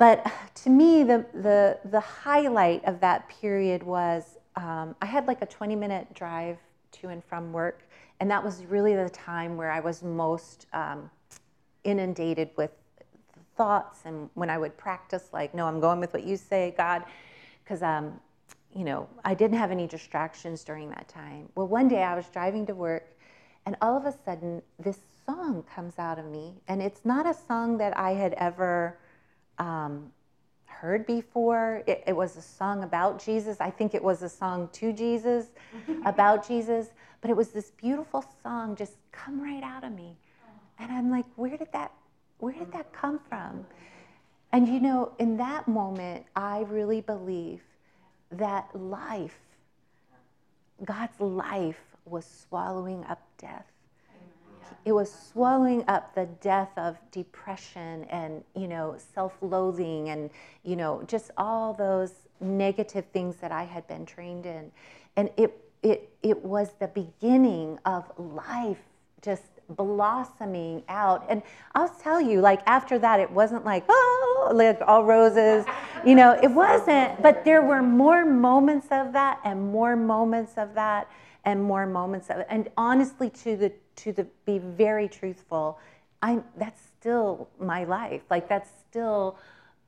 but 0.00 0.26
to 0.54 0.70
me, 0.70 1.02
the, 1.02 1.26
the, 1.34 1.78
the 1.84 2.00
highlight 2.00 2.82
of 2.86 3.00
that 3.00 3.28
period 3.28 3.82
was 3.82 4.38
um, 4.56 4.96
I 5.02 5.04
had 5.04 5.26
like 5.26 5.42
a 5.42 5.46
20 5.46 5.76
minute 5.76 6.14
drive 6.14 6.56
to 6.92 7.08
and 7.08 7.22
from 7.22 7.52
work. 7.52 7.82
And 8.18 8.30
that 8.30 8.42
was 8.42 8.64
really 8.64 8.96
the 8.96 9.10
time 9.10 9.58
where 9.58 9.70
I 9.70 9.80
was 9.80 10.02
most 10.02 10.66
um, 10.72 11.10
inundated 11.84 12.48
with 12.56 12.70
thoughts. 13.58 14.00
And 14.06 14.30
when 14.32 14.48
I 14.48 14.56
would 14.56 14.74
practice, 14.78 15.28
like, 15.34 15.54
no, 15.54 15.66
I'm 15.66 15.80
going 15.80 16.00
with 16.00 16.14
what 16.14 16.24
you 16.24 16.38
say, 16.38 16.72
God, 16.78 17.04
because, 17.62 17.82
um, 17.82 18.18
you 18.74 18.84
know, 18.84 19.06
I 19.22 19.34
didn't 19.34 19.58
have 19.58 19.70
any 19.70 19.86
distractions 19.86 20.64
during 20.64 20.88
that 20.90 21.08
time. 21.08 21.50
Well, 21.54 21.68
one 21.68 21.88
day 21.88 22.04
I 22.04 22.14
was 22.14 22.24
driving 22.26 22.64
to 22.66 22.74
work, 22.74 23.06
and 23.66 23.76
all 23.82 23.98
of 23.98 24.06
a 24.06 24.14
sudden, 24.24 24.62
this 24.78 24.98
song 25.26 25.62
comes 25.74 25.98
out 25.98 26.18
of 26.18 26.24
me. 26.24 26.54
And 26.68 26.80
it's 26.80 27.04
not 27.04 27.26
a 27.26 27.34
song 27.34 27.76
that 27.78 27.94
I 27.98 28.12
had 28.12 28.32
ever 28.38 28.96
um, 29.60 30.10
heard 30.64 31.06
before. 31.06 31.84
It, 31.86 32.02
it, 32.06 32.16
was 32.16 32.36
a 32.36 32.42
song 32.42 32.82
about 32.82 33.22
Jesus. 33.22 33.60
I 33.60 33.70
think 33.70 33.94
it 33.94 34.02
was 34.02 34.22
a 34.22 34.28
song 34.28 34.68
to 34.72 34.92
Jesus, 34.92 35.48
about 36.04 36.46
Jesus. 36.46 36.88
But 37.20 37.30
it 37.30 37.36
was 37.36 37.50
this 37.50 37.70
beautiful 37.70 38.24
song 38.42 38.74
just 38.74 38.94
come 39.12 39.40
right 39.40 39.62
out 39.62 39.84
of 39.84 39.92
me. 39.92 40.16
And 40.78 40.90
I'm 40.90 41.10
like, 41.10 41.26
where 41.36 41.56
did 41.56 41.70
that, 41.72 41.92
where 42.38 42.54
did 42.54 42.72
that 42.72 42.92
come 42.92 43.20
from? 43.28 43.66
And 44.52 44.66
you 44.66 44.80
know, 44.80 45.12
in 45.18 45.36
that 45.36 45.68
moment, 45.68 46.24
I 46.34 46.60
really 46.60 47.02
believe 47.02 47.60
that 48.32 48.68
life, 48.74 49.38
God's 50.84 51.20
life, 51.20 51.80
was 52.06 52.24
swallowing 52.48 53.04
up 53.04 53.20
death. 53.36 53.66
It 54.84 54.92
was 54.92 55.12
swallowing 55.12 55.84
up 55.88 56.14
the 56.14 56.26
death 56.40 56.70
of 56.76 56.96
depression 57.10 58.04
and 58.04 58.42
you 58.54 58.68
know 58.68 58.96
self-loathing 59.14 60.08
and 60.08 60.30
you 60.64 60.76
know 60.76 61.02
just 61.06 61.30
all 61.36 61.74
those 61.74 62.12
negative 62.40 63.04
things 63.12 63.36
that 63.36 63.52
I 63.52 63.64
had 63.64 63.86
been 63.86 64.06
trained 64.06 64.46
in, 64.46 64.70
and 65.16 65.30
it 65.36 65.56
it 65.82 66.10
it 66.22 66.44
was 66.44 66.70
the 66.78 66.88
beginning 66.88 67.78
of 67.84 68.10
life 68.18 68.78
just 69.22 69.44
blossoming 69.76 70.82
out. 70.88 71.24
And 71.28 71.42
I'll 71.74 71.88
tell 71.88 72.20
you, 72.20 72.40
like 72.40 72.60
after 72.66 72.98
that, 72.98 73.20
it 73.20 73.30
wasn't 73.30 73.64
like, 73.64 73.84
oh, 73.88 74.50
like 74.54 74.80
all 74.86 75.04
roses. 75.04 75.64
You 76.04 76.14
know, 76.14 76.38
it 76.42 76.50
wasn't, 76.50 77.22
but 77.22 77.44
there 77.44 77.62
were 77.62 77.82
more 77.82 78.24
moments 78.24 78.88
of 78.90 79.12
that 79.12 79.40
and 79.44 79.70
more 79.70 79.96
moments 79.96 80.52
of 80.56 80.74
that 80.74 81.08
and 81.44 81.62
more 81.62 81.86
moments 81.86 82.30
of 82.30 82.38
it. 82.38 82.46
And 82.50 82.68
honestly, 82.76 83.30
to 83.30 83.56
the 83.56 83.72
to 83.96 84.12
the 84.12 84.26
be 84.44 84.58
very 84.58 85.08
truthful, 85.08 85.78
I'm 86.22 86.44
that's 86.56 86.80
still 86.98 87.48
my 87.58 87.84
life. 87.84 88.22
Like 88.30 88.48
that's 88.48 88.70
still 88.88 89.38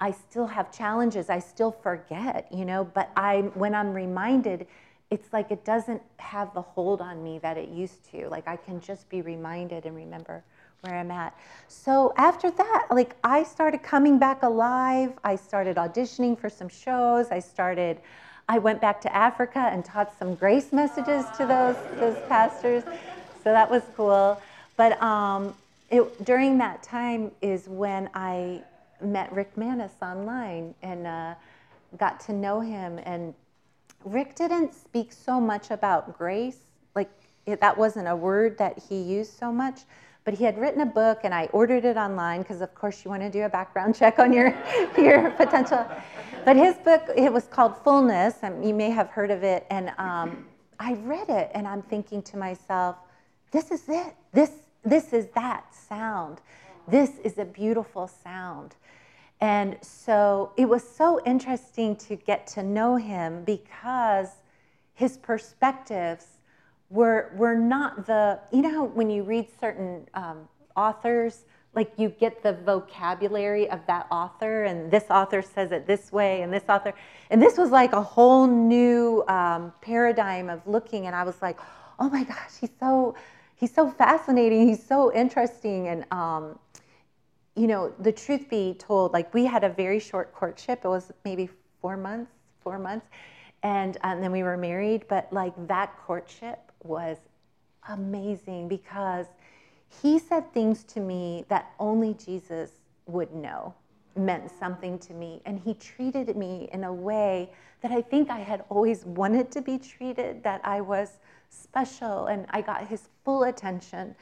I 0.01 0.11
still 0.11 0.47
have 0.47 0.73
challenges. 0.73 1.31
I 1.31 1.39
still 1.39 1.71
forget, 1.71 2.49
you 2.53 2.65
know, 2.65 2.85
but 2.85 3.11
I 3.17 3.51
when 3.55 3.75
I'm 3.75 3.93
reminded 3.93 4.67
it's 5.11 5.31
like 5.31 5.51
it 5.51 5.63
doesn't 5.63 6.01
have 6.17 6.55
the 6.55 6.63
hold 6.63 7.03
on 7.03 7.23
me 7.23 7.39
that 7.41 7.59
it 7.59 7.69
used 7.69 8.03
to. 8.11 8.29
Like 8.31 8.49
I 8.49 8.57
can 8.57 8.81
just 8.81 9.09
be 9.11 9.21
reminded 9.21 9.85
and 9.85 9.95
remember 9.95 10.43
where 10.81 10.99
I'm 10.99 11.11
at. 11.11 11.37
So 11.69 12.15
after 12.17 12.51
that, 12.51 12.87
like 12.91 13.15
I 13.23 13.43
started 13.43 13.83
coming 13.83 14.19
back 14.19 14.43
alive. 14.43 15.13
I 15.23 15.37
started 15.37 15.77
auditioning 15.77 16.39
for 16.39 16.49
some 16.49 16.69
shows. 16.69 17.31
I 17.31 17.41
started 17.41 18.01
I 18.49 18.59
went 18.59 18.81
back 18.81 19.01
to 19.03 19.15
Africa 19.15 19.69
and 19.73 19.85
taught 19.85 20.17
some 20.19 20.35
grace 20.35 20.73
messages 20.73 21.25
to 21.37 21.47
those 21.47 21.77
those 21.99 22.17
pastors. 22.29 22.85
So 23.43 23.53
that 23.53 23.71
was 23.71 23.83
cool. 23.97 24.41
But 24.77 25.01
um, 25.03 25.55
it, 25.91 26.25
during 26.25 26.59
that 26.59 26.83
time 26.83 27.31
is 27.41 27.69
when 27.69 28.09
I 28.15 28.63
met 29.01 29.33
Rick 29.33 29.57
Manis 29.57 29.93
online 30.01 30.75
and 30.83 31.07
uh, 31.07 31.35
got 31.99 32.21
to 32.21 32.33
know 32.33 32.61
him 32.61 32.99
and 33.05 33.35
Rick 34.05 34.35
didn't 34.35 34.75
speak 34.75 35.13
so 35.13 35.41
much 35.41 35.71
about 35.71 36.17
grace. 36.17 36.59
Like 36.95 37.11
it, 37.47 37.61
that 37.61 37.77
wasn't 37.77 38.09
a 38.09 38.17
word 38.17 38.59
that 38.59 38.79
he 38.89 39.01
used 39.01 39.39
so 39.39 39.53
much. 39.53 39.81
But 40.25 40.35
he 40.35 40.45
had 40.45 40.57
written 40.59 40.81
a 40.81 40.87
book, 40.87 41.21
and 41.25 41.35
I 41.35 41.47
ordered 41.47 41.85
it 41.85 41.97
online 41.97 42.43
because, 42.43 42.61
of 42.61 42.75
course, 42.75 43.05
you 43.05 43.11
want 43.11 43.23
to 43.23 43.31
do 43.31 43.43
a 43.43 43.49
background 43.49 43.95
check 43.99 44.19
on 44.19 44.33
your 44.33 44.55
your 44.97 45.31
potential. 45.33 45.87
But 46.45 46.57
his 46.57 46.77
book, 46.77 47.03
it 47.17 47.33
was 47.33 47.45
called 47.45 47.77
Fullness, 47.85 48.37
and 48.43 48.65
you 48.65 48.75
may 48.75 48.91
have 48.91 49.09
heard 49.09 49.31
of 49.31 49.43
it. 49.43 49.67
And 49.71 49.91
um, 49.99 50.47
I 50.79 50.95
read 50.95 51.29
it, 51.29 51.51
and 51.55 51.67
I'm 51.67 51.83
thinking 51.83 52.23
to 52.23 52.37
myself, 52.37 52.97
"This 53.51 53.71
is 53.71 53.89
it. 53.89 54.15
This 54.33 54.51
this 54.85 55.13
is 55.13 55.27
that 55.35 55.75
sound. 55.75 56.41
This 56.87 57.19
is 57.25 57.39
a 57.39 57.45
beautiful 57.45 58.07
sound." 58.07 58.77
And 59.41 59.77
so 59.83 60.53
it 60.57 60.69
was 60.69 60.89
so 60.89 61.21
interesting 61.25 61.97
to 61.97 62.15
get 62.15 62.47
to 62.49 62.63
know 62.63 62.95
him 62.95 63.43
because 63.43 64.29
his 64.95 65.17
perspectives 65.17 66.27
were, 66.93 67.33
were 67.37 67.55
not 67.55 68.07
the, 68.07 68.39
you 68.53 68.61
know, 68.61 68.85
when 68.85 69.09
you 69.09 69.23
read 69.23 69.49
certain 69.59 70.07
um, 70.13 70.47
authors, 70.77 71.47
like 71.75 71.91
you 71.97 72.11
get 72.11 72.43
the 72.43 72.53
vocabulary 72.53 73.69
of 73.71 73.81
that 73.87 74.07
author, 74.11 74.65
and 74.65 74.91
this 74.91 75.05
author 75.09 75.41
says 75.41 75.73
it 75.73 75.87
this 75.87 76.13
way, 76.13 76.43
and 76.43 76.53
this 76.53 76.65
author, 76.69 76.93
and 77.31 77.41
this 77.41 77.57
was 77.57 77.71
like 77.71 77.95
a 77.95 78.03
whole 78.03 78.47
new 78.47 79.25
um, 79.27 79.73
paradigm 79.81 80.51
of 80.51 80.61
looking, 80.67 81.07
and 81.07 81.17
I 81.17 81.25
was 81.25 81.41
like, 81.41 81.59
oh 81.99 82.11
my 82.11 82.25
gosh, 82.25 82.59
he's 82.61 82.71
so, 82.79 83.15
he's 83.55 83.73
so 83.73 83.91
fascinating, 83.91 84.69
he's 84.69 84.85
so 84.85 85.11
interesting, 85.15 85.89
and 85.89 86.05
um, 86.13 86.59
you 87.55 87.67
know, 87.67 87.93
the 88.01 88.13
truth 88.13 88.51
be 88.51 88.75
told, 88.75 89.15
like 89.15 89.33
we 89.33 89.47
had 89.47 89.65
a 89.65 89.69
very 89.69 89.99
short 89.99 90.35
courtship. 90.35 90.85
It 90.85 90.89
was 90.89 91.11
maybe 91.25 91.49
four 91.81 91.97
months, 91.97 92.33
four 92.61 92.79
months, 92.79 93.07
and, 93.63 93.97
and 94.03 94.23
then 94.23 94.33
we 94.33 94.43
were 94.43 94.57
married. 94.57 95.05
But 95.09 95.31
like 95.33 95.53
that 95.69 95.97
courtship 96.07 96.72
was 96.85 97.19
amazing 97.89 98.69
because 98.69 99.27
he 100.03 100.19
said 100.19 100.53
things 100.53 100.85
to 100.85 101.01
me 101.01 101.45
that 101.49 101.73
only 101.79 102.15
Jesus 102.15 102.71
would 103.07 103.33
know 103.35 103.75
meant 104.17 104.51
something 104.51 104.99
to 104.99 105.15
me. 105.15 105.41
And 105.47 105.59
he 105.59 105.75
treated 105.75 106.37
me 106.37 106.69
in 106.73 106.85
a 106.85 106.93
way 106.93 107.51
that 107.81 107.91
I 107.91 108.03
think 108.03 108.31
I 108.31 108.39
had 108.39 108.65
always 108.69 109.05
wanted 109.05 109.51
to 109.53 109.63
be 109.63 109.79
treated, 109.79 110.43
that 110.43 110.61
I 110.65 110.81
was 110.81 111.19
special 111.49 112.27
and 112.27 112.47
I 112.51 112.61
got 112.61 112.87
his 112.87 113.09
full 113.25 113.45
attention. 113.45 114.15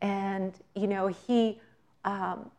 And, 0.00 0.54
you 0.74 0.86
know, 0.86 1.08
he, 1.08 1.60
um, 2.04 2.50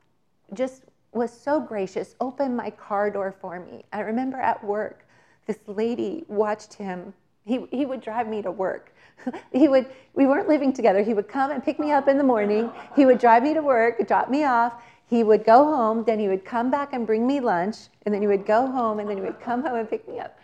just 0.53 0.83
was 1.13 1.31
so 1.31 1.59
gracious, 1.59 2.15
opened 2.19 2.55
my 2.55 2.69
car 2.69 3.09
door 3.09 3.31
for 3.31 3.59
me. 3.59 3.83
I 3.91 4.01
remember 4.01 4.37
at 4.37 4.63
work, 4.63 5.05
this 5.45 5.59
lady 5.67 6.23
watched 6.27 6.73
him. 6.73 7.13
He, 7.45 7.65
he 7.71 7.86
would 7.86 8.01
drive 8.01 8.27
me 8.27 8.41
to 8.41 8.51
work. 8.51 8.93
he 9.51 9.67
would, 9.67 9.88
we 10.13 10.25
weren't 10.25 10.47
living 10.47 10.73
together. 10.73 11.04
He 11.04 11.13
would 11.13 11.27
come 11.27 11.51
and 11.51 11.63
pick 11.63 11.80
me 11.80 11.91
up 11.91 12.08
in 12.08 12.17
the 12.17 12.23
morning. 12.23 12.71
He 12.95 13.06
would 13.06 13.19
drive 13.19 13.43
me 13.43 13.54
to 13.54 13.62
work, 13.62 14.08
drop 14.08 14.30
me 14.30 14.43
off. 14.43 14.73
He 15.08 15.23
would 15.23 15.43
go 15.43 15.65
home, 15.65 16.04
then 16.06 16.19
he 16.19 16.30
would 16.30 16.45
come 16.45 16.71
back 16.71 16.93
and 16.93 17.06
bring 17.06 17.27
me 17.27 17.41
lunch, 17.41 17.75
and 18.06 18.15
then 18.15 18.21
he 18.21 18.27
would 18.27 18.45
go 18.45 18.65
home, 18.65 18.99
and 18.99 19.10
then 19.10 19.17
he 19.17 19.23
would 19.23 19.41
come 19.41 19.62
home 19.62 19.75
and 19.75 19.89
pick 19.89 20.08
me 20.08 20.19
up. 20.19 20.39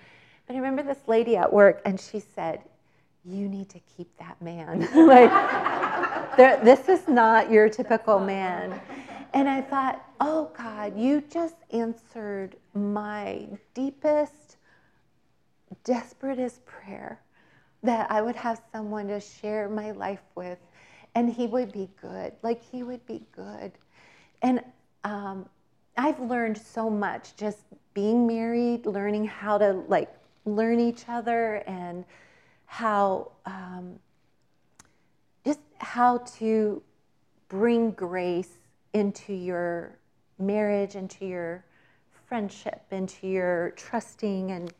But 0.46 0.56
I 0.56 0.60
remember 0.60 0.84
this 0.84 1.08
lady 1.08 1.38
at 1.38 1.52
work, 1.52 1.82
and 1.86 1.98
she 2.00 2.20
said, 2.20 2.62
You 3.24 3.48
need 3.48 3.70
to 3.70 3.80
keep 3.96 4.10
that 4.18 4.42
man. 4.42 4.82
like, 5.08 5.32
this 6.64 6.90
is 6.90 7.08
not 7.08 7.50
your 7.50 7.70
typical 7.70 8.20
man. 8.20 8.80
And 9.34 9.48
I 9.48 9.62
thought, 9.62 10.04
oh 10.20 10.50
God, 10.58 10.98
you 10.98 11.22
just 11.30 11.56
answered 11.72 12.56
my 12.74 13.48
deepest, 13.74 14.47
desperatest 15.88 16.66
prayer 16.66 17.22
that 17.84 18.12
I 18.12 18.22
would 18.22 18.36
have 18.36 18.62
someone 18.72 19.08
to 19.08 19.20
share 19.20 19.70
my 19.70 19.92
life 19.92 20.24
with 20.36 20.60
and 21.16 21.32
he 21.32 21.48
would 21.48 21.72
be 21.72 21.90
good. 22.00 22.34
Like 22.44 22.62
he 22.64 22.84
would 22.84 23.06
be 23.06 23.26
good. 23.32 23.72
And 24.42 24.62
um, 25.04 25.48
I've 25.98 26.20
learned 26.20 26.58
so 26.58 26.90
much 26.90 27.36
just 27.36 27.60
being 27.94 28.28
married, 28.28 28.86
learning 28.86 29.26
how 29.26 29.58
to 29.58 29.84
like 29.88 30.10
learn 30.46 30.80
each 30.80 31.06
other 31.08 31.64
and 31.68 32.06
how 32.66 33.32
um, 33.46 34.00
just 35.46 35.60
how 35.80 36.20
to 36.38 36.84
bring 37.48 37.92
grace 37.92 38.60
into 38.94 39.34
your 39.34 39.98
marriage, 40.38 40.96
into 40.96 41.26
your 41.26 41.66
friendship, 42.28 42.84
into 42.92 43.28
your 43.28 43.72
trusting. 43.72 44.52
And 44.52 44.72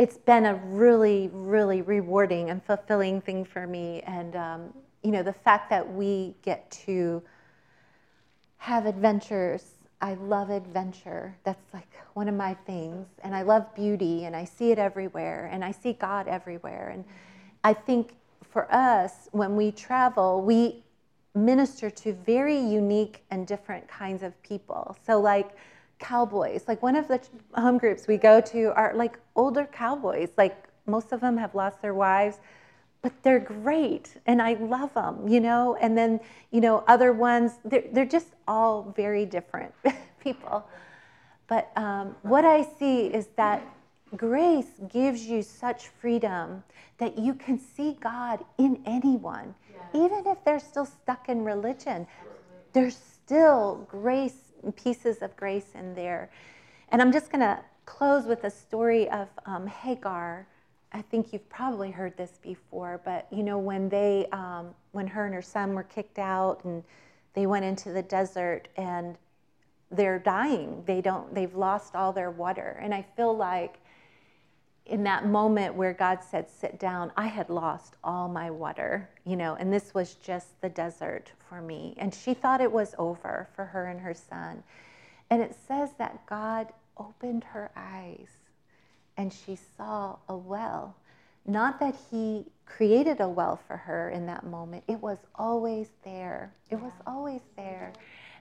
it's 0.00 0.16
been 0.16 0.46
a 0.46 0.54
really, 0.54 1.28
really 1.30 1.82
rewarding 1.82 2.48
and 2.48 2.64
fulfilling 2.64 3.20
thing 3.20 3.44
for 3.44 3.66
me. 3.66 4.00
And, 4.06 4.34
um, 4.34 4.74
you 5.02 5.10
know, 5.10 5.22
the 5.22 5.34
fact 5.34 5.68
that 5.68 5.92
we 5.92 6.34
get 6.42 6.70
to 6.86 7.22
have 8.56 8.86
adventures. 8.86 9.64
I 10.00 10.14
love 10.14 10.48
adventure. 10.48 11.36
That's 11.44 11.74
like 11.74 11.88
one 12.14 12.28
of 12.28 12.34
my 12.34 12.54
things. 12.66 13.06
And 13.22 13.34
I 13.34 13.42
love 13.42 13.74
beauty, 13.74 14.24
and 14.24 14.34
I 14.34 14.46
see 14.46 14.70
it 14.70 14.78
everywhere, 14.78 15.50
and 15.52 15.62
I 15.62 15.72
see 15.72 15.92
God 15.92 16.28
everywhere. 16.28 16.90
And 16.94 17.04
I 17.62 17.74
think 17.74 18.14
for 18.42 18.72
us, 18.72 19.28
when 19.32 19.54
we 19.54 19.70
travel, 19.70 20.40
we 20.40 20.82
minister 21.34 21.90
to 21.90 22.14
very 22.14 22.58
unique 22.58 23.22
and 23.30 23.46
different 23.46 23.86
kinds 23.86 24.22
of 24.22 24.40
people. 24.42 24.96
So, 25.06 25.20
like 25.20 25.50
cowboys, 26.00 26.64
like 26.66 26.82
one 26.82 26.96
of 26.96 27.06
the 27.06 27.20
home 27.54 27.78
groups 27.78 28.08
we 28.08 28.16
go 28.16 28.40
to 28.40 28.74
are 28.74 28.92
like 28.94 29.18
older 29.36 29.66
cowboys. 29.66 30.30
Like 30.36 30.66
most 30.86 31.12
of 31.12 31.20
them 31.20 31.36
have 31.36 31.54
lost 31.54 31.80
their 31.80 31.94
wives, 31.94 32.38
but 33.02 33.12
they're 33.22 33.38
great 33.38 34.16
and 34.26 34.42
I 34.42 34.54
love 34.54 34.92
them, 34.94 35.28
you 35.28 35.40
know. 35.40 35.76
And 35.80 35.96
then, 35.96 36.20
you 36.50 36.60
know, 36.60 36.82
other 36.88 37.12
ones, 37.12 37.52
they're, 37.64 37.84
they're 37.92 38.04
just 38.04 38.28
all 38.48 38.92
very 38.96 39.24
different 39.26 39.72
people. 40.20 40.66
But 41.46 41.70
um, 41.76 42.16
what 42.22 42.44
I 42.44 42.62
see 42.78 43.06
is 43.06 43.28
that 43.36 43.62
grace 44.16 44.80
gives 44.92 45.24
you 45.26 45.42
such 45.42 45.88
freedom 45.88 46.64
that 46.98 47.18
you 47.18 47.34
can 47.34 47.58
see 47.58 47.96
God 48.00 48.44
in 48.58 48.82
anyone 48.84 49.54
even 49.92 50.26
if 50.26 50.42
they're 50.44 50.60
still 50.60 50.86
stuck 50.86 51.28
in 51.28 51.44
religion, 51.44 52.06
there's 52.72 52.96
still 52.96 53.86
grace, 53.90 54.49
pieces 54.76 55.22
of 55.22 55.36
grace 55.36 55.72
in 55.74 55.94
there. 55.94 56.30
And 56.90 57.00
I'm 57.00 57.12
just 57.12 57.30
going 57.30 57.40
to 57.40 57.60
close 57.86 58.26
with 58.26 58.44
a 58.44 58.50
story 58.50 59.08
of 59.10 59.28
um, 59.46 59.66
Hagar. 59.66 60.46
I 60.92 61.02
think 61.02 61.32
you've 61.32 61.48
probably 61.48 61.90
heard 61.90 62.16
this 62.16 62.38
before, 62.42 63.00
but 63.04 63.26
you 63.30 63.42
know 63.42 63.58
when 63.58 63.88
they, 63.88 64.26
um, 64.32 64.74
when 64.92 65.06
her 65.06 65.26
and 65.26 65.34
her 65.34 65.42
son 65.42 65.74
were 65.74 65.84
kicked 65.84 66.18
out, 66.18 66.64
and 66.64 66.82
they 67.34 67.46
went 67.46 67.64
into 67.64 67.90
the 67.92 68.02
desert, 68.02 68.68
and 68.76 69.16
they're 69.90 70.18
dying. 70.18 70.82
They 70.86 71.00
don't. 71.00 71.34
They've 71.34 71.54
lost 71.54 71.94
all 71.94 72.12
their 72.12 72.30
water, 72.30 72.78
and 72.82 72.94
I 72.94 73.04
feel 73.16 73.36
like 73.36 73.79
in 74.86 75.02
that 75.04 75.26
moment 75.26 75.74
where 75.74 75.92
God 75.92 76.18
said, 76.22 76.50
sit 76.50 76.78
down, 76.78 77.12
I 77.16 77.26
had 77.26 77.48
lost 77.48 77.96
all 78.02 78.28
my 78.28 78.50
water, 78.50 79.08
you 79.24 79.36
know, 79.36 79.54
and 79.54 79.72
this 79.72 79.94
was 79.94 80.14
just 80.14 80.60
the 80.60 80.68
desert 80.68 81.30
for 81.48 81.60
me. 81.60 81.94
And 81.96 82.14
she 82.14 82.34
thought 82.34 82.60
it 82.60 82.72
was 82.72 82.94
over 82.98 83.48
for 83.54 83.64
her 83.66 83.86
and 83.86 84.00
her 84.00 84.14
son. 84.14 84.62
And 85.30 85.40
it 85.42 85.54
says 85.68 85.90
that 85.98 86.26
God 86.26 86.72
opened 86.96 87.44
her 87.44 87.70
eyes 87.76 88.28
and 89.16 89.32
she 89.32 89.56
saw 89.76 90.16
a 90.28 90.36
well. 90.36 90.96
Not 91.46 91.78
that 91.80 91.96
he 92.10 92.46
created 92.66 93.20
a 93.20 93.28
well 93.28 93.60
for 93.66 93.76
her 93.76 94.10
in 94.10 94.26
that 94.26 94.44
moment, 94.44 94.84
it 94.88 95.00
was 95.00 95.18
always 95.34 95.88
there. 96.04 96.52
It 96.70 96.80
was 96.80 96.92
always 97.06 97.40
there. 97.56 97.92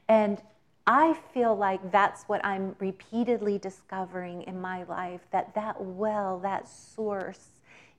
And 0.08 0.42
I 0.90 1.14
feel 1.36 1.56
like 1.56 1.92
that's 1.92 2.24
what 2.24 2.44
I'm 2.44 2.76
repeatedly 2.80 3.60
discovering 3.60 4.42
in 4.42 4.60
my 4.60 4.82
life 4.86 5.22
that 5.30 5.54
that 5.54 5.80
well, 5.80 6.40
that 6.40 6.68
source 6.68 7.50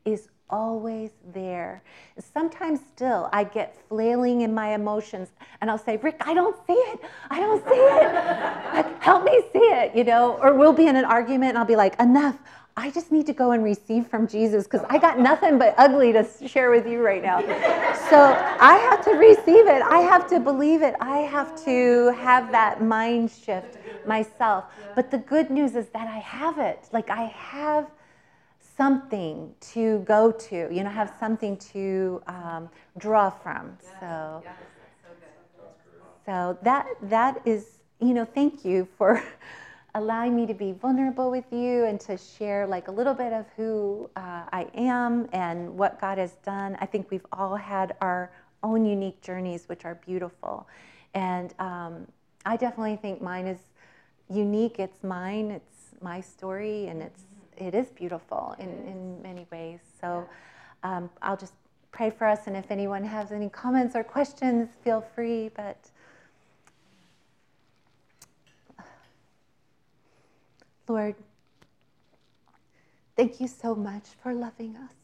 is 0.04 0.26
always 0.50 1.10
there. 1.32 1.84
Sometimes 2.18 2.80
still 2.80 3.28
I 3.32 3.44
get 3.44 3.76
flailing 3.88 4.40
in 4.40 4.52
my 4.52 4.74
emotions 4.74 5.28
and 5.60 5.70
I'll 5.70 5.78
say, 5.78 5.98
Rick, 5.98 6.16
I 6.26 6.34
don't 6.34 6.56
see 6.66 6.72
it. 6.72 7.00
I 7.30 7.38
don't 7.38 7.62
see 7.62 7.70
it. 7.76 8.96
Help 9.00 9.22
me 9.22 9.40
see 9.52 9.58
it, 9.60 9.94
you 9.94 10.02
know? 10.02 10.36
Or 10.42 10.52
we'll 10.52 10.72
be 10.72 10.88
in 10.88 10.96
an 10.96 11.04
argument 11.04 11.50
and 11.50 11.58
I'll 11.58 11.64
be 11.64 11.76
like, 11.76 11.94
enough. 12.00 12.38
I 12.80 12.90
just 12.90 13.12
need 13.12 13.26
to 13.26 13.34
go 13.34 13.50
and 13.50 13.62
receive 13.62 14.06
from 14.06 14.26
Jesus 14.26 14.64
because 14.64 14.80
I 14.88 14.96
got 14.96 15.18
nothing 15.18 15.58
but 15.58 15.74
ugly 15.76 16.14
to 16.14 16.26
share 16.48 16.70
with 16.70 16.86
you 16.86 17.04
right 17.04 17.22
now. 17.22 17.42
So 18.08 18.18
I 18.58 18.76
have 18.90 19.04
to 19.04 19.10
receive 19.10 19.66
it. 19.66 19.82
I 19.82 19.98
have 19.98 20.26
to 20.30 20.40
believe 20.40 20.80
it. 20.80 20.94
I 20.98 21.18
have 21.18 21.54
to 21.64 22.10
have 22.12 22.50
that 22.52 22.82
mind 22.82 23.30
shift 23.30 23.76
myself. 24.06 24.64
But 24.96 25.10
the 25.10 25.18
good 25.18 25.50
news 25.50 25.76
is 25.76 25.88
that 25.88 26.08
I 26.08 26.20
have 26.20 26.58
it. 26.58 26.88
Like 26.90 27.10
I 27.10 27.24
have 27.24 27.90
something 28.78 29.54
to 29.72 29.98
go 30.00 30.32
to, 30.32 30.56
you 30.72 30.82
know, 30.82 30.88
have 30.88 31.12
something 31.20 31.58
to 31.58 32.22
um, 32.26 32.70
draw 32.96 33.28
from. 33.28 33.76
So, 34.00 34.42
so 36.24 36.56
that 36.62 36.86
that 37.02 37.42
is, 37.44 37.80
you 38.00 38.14
know, 38.14 38.24
thank 38.24 38.64
you 38.64 38.88
for 38.96 39.22
allowing 39.94 40.36
me 40.36 40.46
to 40.46 40.54
be 40.54 40.72
vulnerable 40.72 41.30
with 41.30 41.44
you 41.50 41.84
and 41.84 42.00
to 42.00 42.16
share 42.16 42.66
like 42.66 42.88
a 42.88 42.90
little 42.90 43.14
bit 43.14 43.32
of 43.32 43.46
who 43.56 44.08
uh, 44.16 44.44
I 44.52 44.68
am 44.74 45.28
and 45.32 45.76
what 45.76 46.00
God 46.00 46.18
has 46.18 46.32
done. 46.44 46.76
I 46.80 46.86
think 46.86 47.10
we've 47.10 47.26
all 47.32 47.56
had 47.56 47.96
our 48.00 48.30
own 48.62 48.84
unique 48.84 49.20
journeys, 49.22 49.68
which 49.68 49.84
are 49.84 49.96
beautiful, 50.06 50.68
and 51.14 51.54
um, 51.58 52.06
I 52.44 52.56
definitely 52.56 52.96
think 52.96 53.20
mine 53.20 53.46
is 53.46 53.58
unique. 54.28 54.78
It's 54.78 55.02
mine. 55.02 55.50
It's 55.50 55.94
my 56.00 56.20
story, 56.20 56.86
and 56.86 57.02
it's 57.02 57.22
it 57.56 57.74
is 57.74 57.88
beautiful 57.88 58.54
in, 58.58 58.68
in 58.86 59.22
many 59.22 59.46
ways. 59.52 59.80
So 60.00 60.26
um, 60.82 61.10
I'll 61.20 61.36
just 61.36 61.52
pray 61.92 62.10
for 62.10 62.26
us, 62.26 62.46
and 62.46 62.56
if 62.56 62.70
anyone 62.70 63.04
has 63.04 63.32
any 63.32 63.48
comments 63.48 63.94
or 63.96 64.04
questions, 64.04 64.68
feel 64.82 65.00
free. 65.14 65.50
But 65.54 65.89
Lord, 70.90 71.14
thank 73.14 73.40
you 73.40 73.46
so 73.46 73.76
much 73.76 74.02
for 74.20 74.34
loving 74.34 74.74
us. 74.74 74.96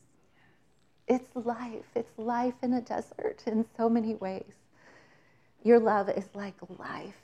It's 1.07 1.29
life. 1.37 1.87
It's 1.95 2.19
life 2.19 2.55
in 2.61 2.73
a 2.73 2.81
desert 2.81 3.45
in 3.47 3.65
so 3.77 3.89
many 3.89 4.17
ways. 4.17 4.55
Your 5.63 5.79
love 5.79 6.09
is 6.09 6.25
like 6.35 6.57
life. 6.81 7.15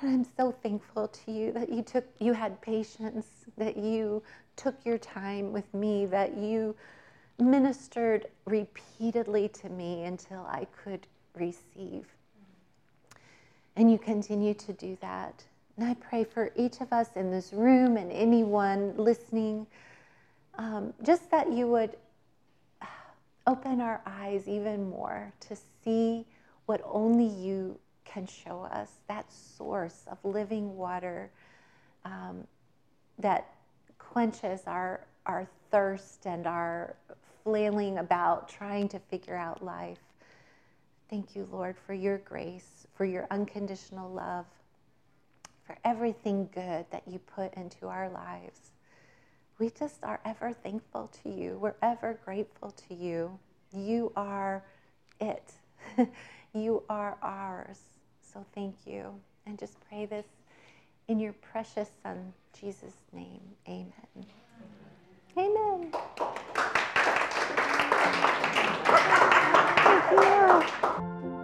And 0.00 0.10
I'm 0.10 0.26
so 0.36 0.50
thankful 0.50 1.06
to 1.06 1.30
you 1.30 1.52
that 1.52 1.68
you 1.68 1.82
took 1.82 2.04
you 2.18 2.32
had 2.32 2.60
patience, 2.62 3.28
that 3.56 3.76
you 3.76 4.24
took 4.56 4.74
your 4.84 4.98
time 4.98 5.52
with 5.52 5.72
me, 5.72 6.04
that 6.06 6.36
you 6.36 6.74
ministered 7.38 8.26
repeatedly 8.44 9.46
to 9.50 9.68
me 9.68 10.02
until 10.02 10.44
I 10.48 10.66
could 10.82 11.06
receive. 11.36 12.08
And 13.76 13.88
you 13.88 13.98
continue 13.98 14.54
to 14.54 14.72
do 14.72 14.98
that. 15.00 15.44
And 15.76 15.88
I 15.88 15.94
pray 15.94 16.24
for 16.24 16.52
each 16.56 16.80
of 16.80 16.92
us 16.92 17.08
in 17.16 17.30
this 17.30 17.52
room 17.52 17.96
and 17.96 18.12
anyone 18.12 18.94
listening, 18.96 19.66
um, 20.58 20.92
just 21.02 21.30
that 21.30 21.50
you 21.50 21.66
would 21.68 21.96
open 23.46 23.80
our 23.80 24.00
eyes 24.06 24.48
even 24.48 24.88
more 24.88 25.32
to 25.40 25.56
see 25.82 26.26
what 26.66 26.80
only 26.84 27.26
you 27.26 27.78
can 28.04 28.26
show 28.26 28.62
us 28.62 28.90
that 29.08 29.26
source 29.32 30.04
of 30.10 30.18
living 30.24 30.76
water 30.76 31.30
um, 32.04 32.46
that 33.18 33.48
quenches 33.98 34.62
our, 34.66 35.00
our 35.26 35.48
thirst 35.70 36.26
and 36.26 36.46
our 36.46 36.94
flailing 37.42 37.98
about 37.98 38.48
trying 38.48 38.88
to 38.88 38.98
figure 38.98 39.36
out 39.36 39.64
life. 39.64 39.98
Thank 41.08 41.34
you, 41.34 41.48
Lord, 41.50 41.76
for 41.86 41.94
your 41.94 42.18
grace, 42.18 42.86
for 42.94 43.04
your 43.04 43.26
unconditional 43.30 44.10
love 44.10 44.46
for 45.72 45.78
everything 45.88 46.48
good 46.54 46.84
that 46.90 47.02
you 47.06 47.18
put 47.18 47.54
into 47.54 47.86
our 47.88 48.10
lives. 48.10 48.72
We 49.58 49.70
just 49.70 50.02
are 50.04 50.20
ever 50.24 50.52
thankful 50.52 51.10
to 51.22 51.30
you. 51.30 51.58
We're 51.58 51.76
ever 51.82 52.18
grateful 52.24 52.72
to 52.88 52.94
you. 52.94 53.38
You 53.72 54.12
are 54.16 54.62
it. 55.20 55.52
you 56.52 56.82
are 56.90 57.16
ours. 57.22 57.78
So 58.20 58.44
thank 58.54 58.74
you. 58.86 59.14
And 59.46 59.58
just 59.58 59.78
pray 59.88 60.04
this 60.06 60.26
in 61.08 61.18
your 61.20 61.32
precious 61.34 61.88
Son, 62.02 62.32
Jesus' 62.58 62.96
name. 63.12 63.40
Amen. 63.68 63.92
Amen. 65.38 65.92
Amen. 70.18 70.72
Thank 70.84 71.24
you. 71.24 71.41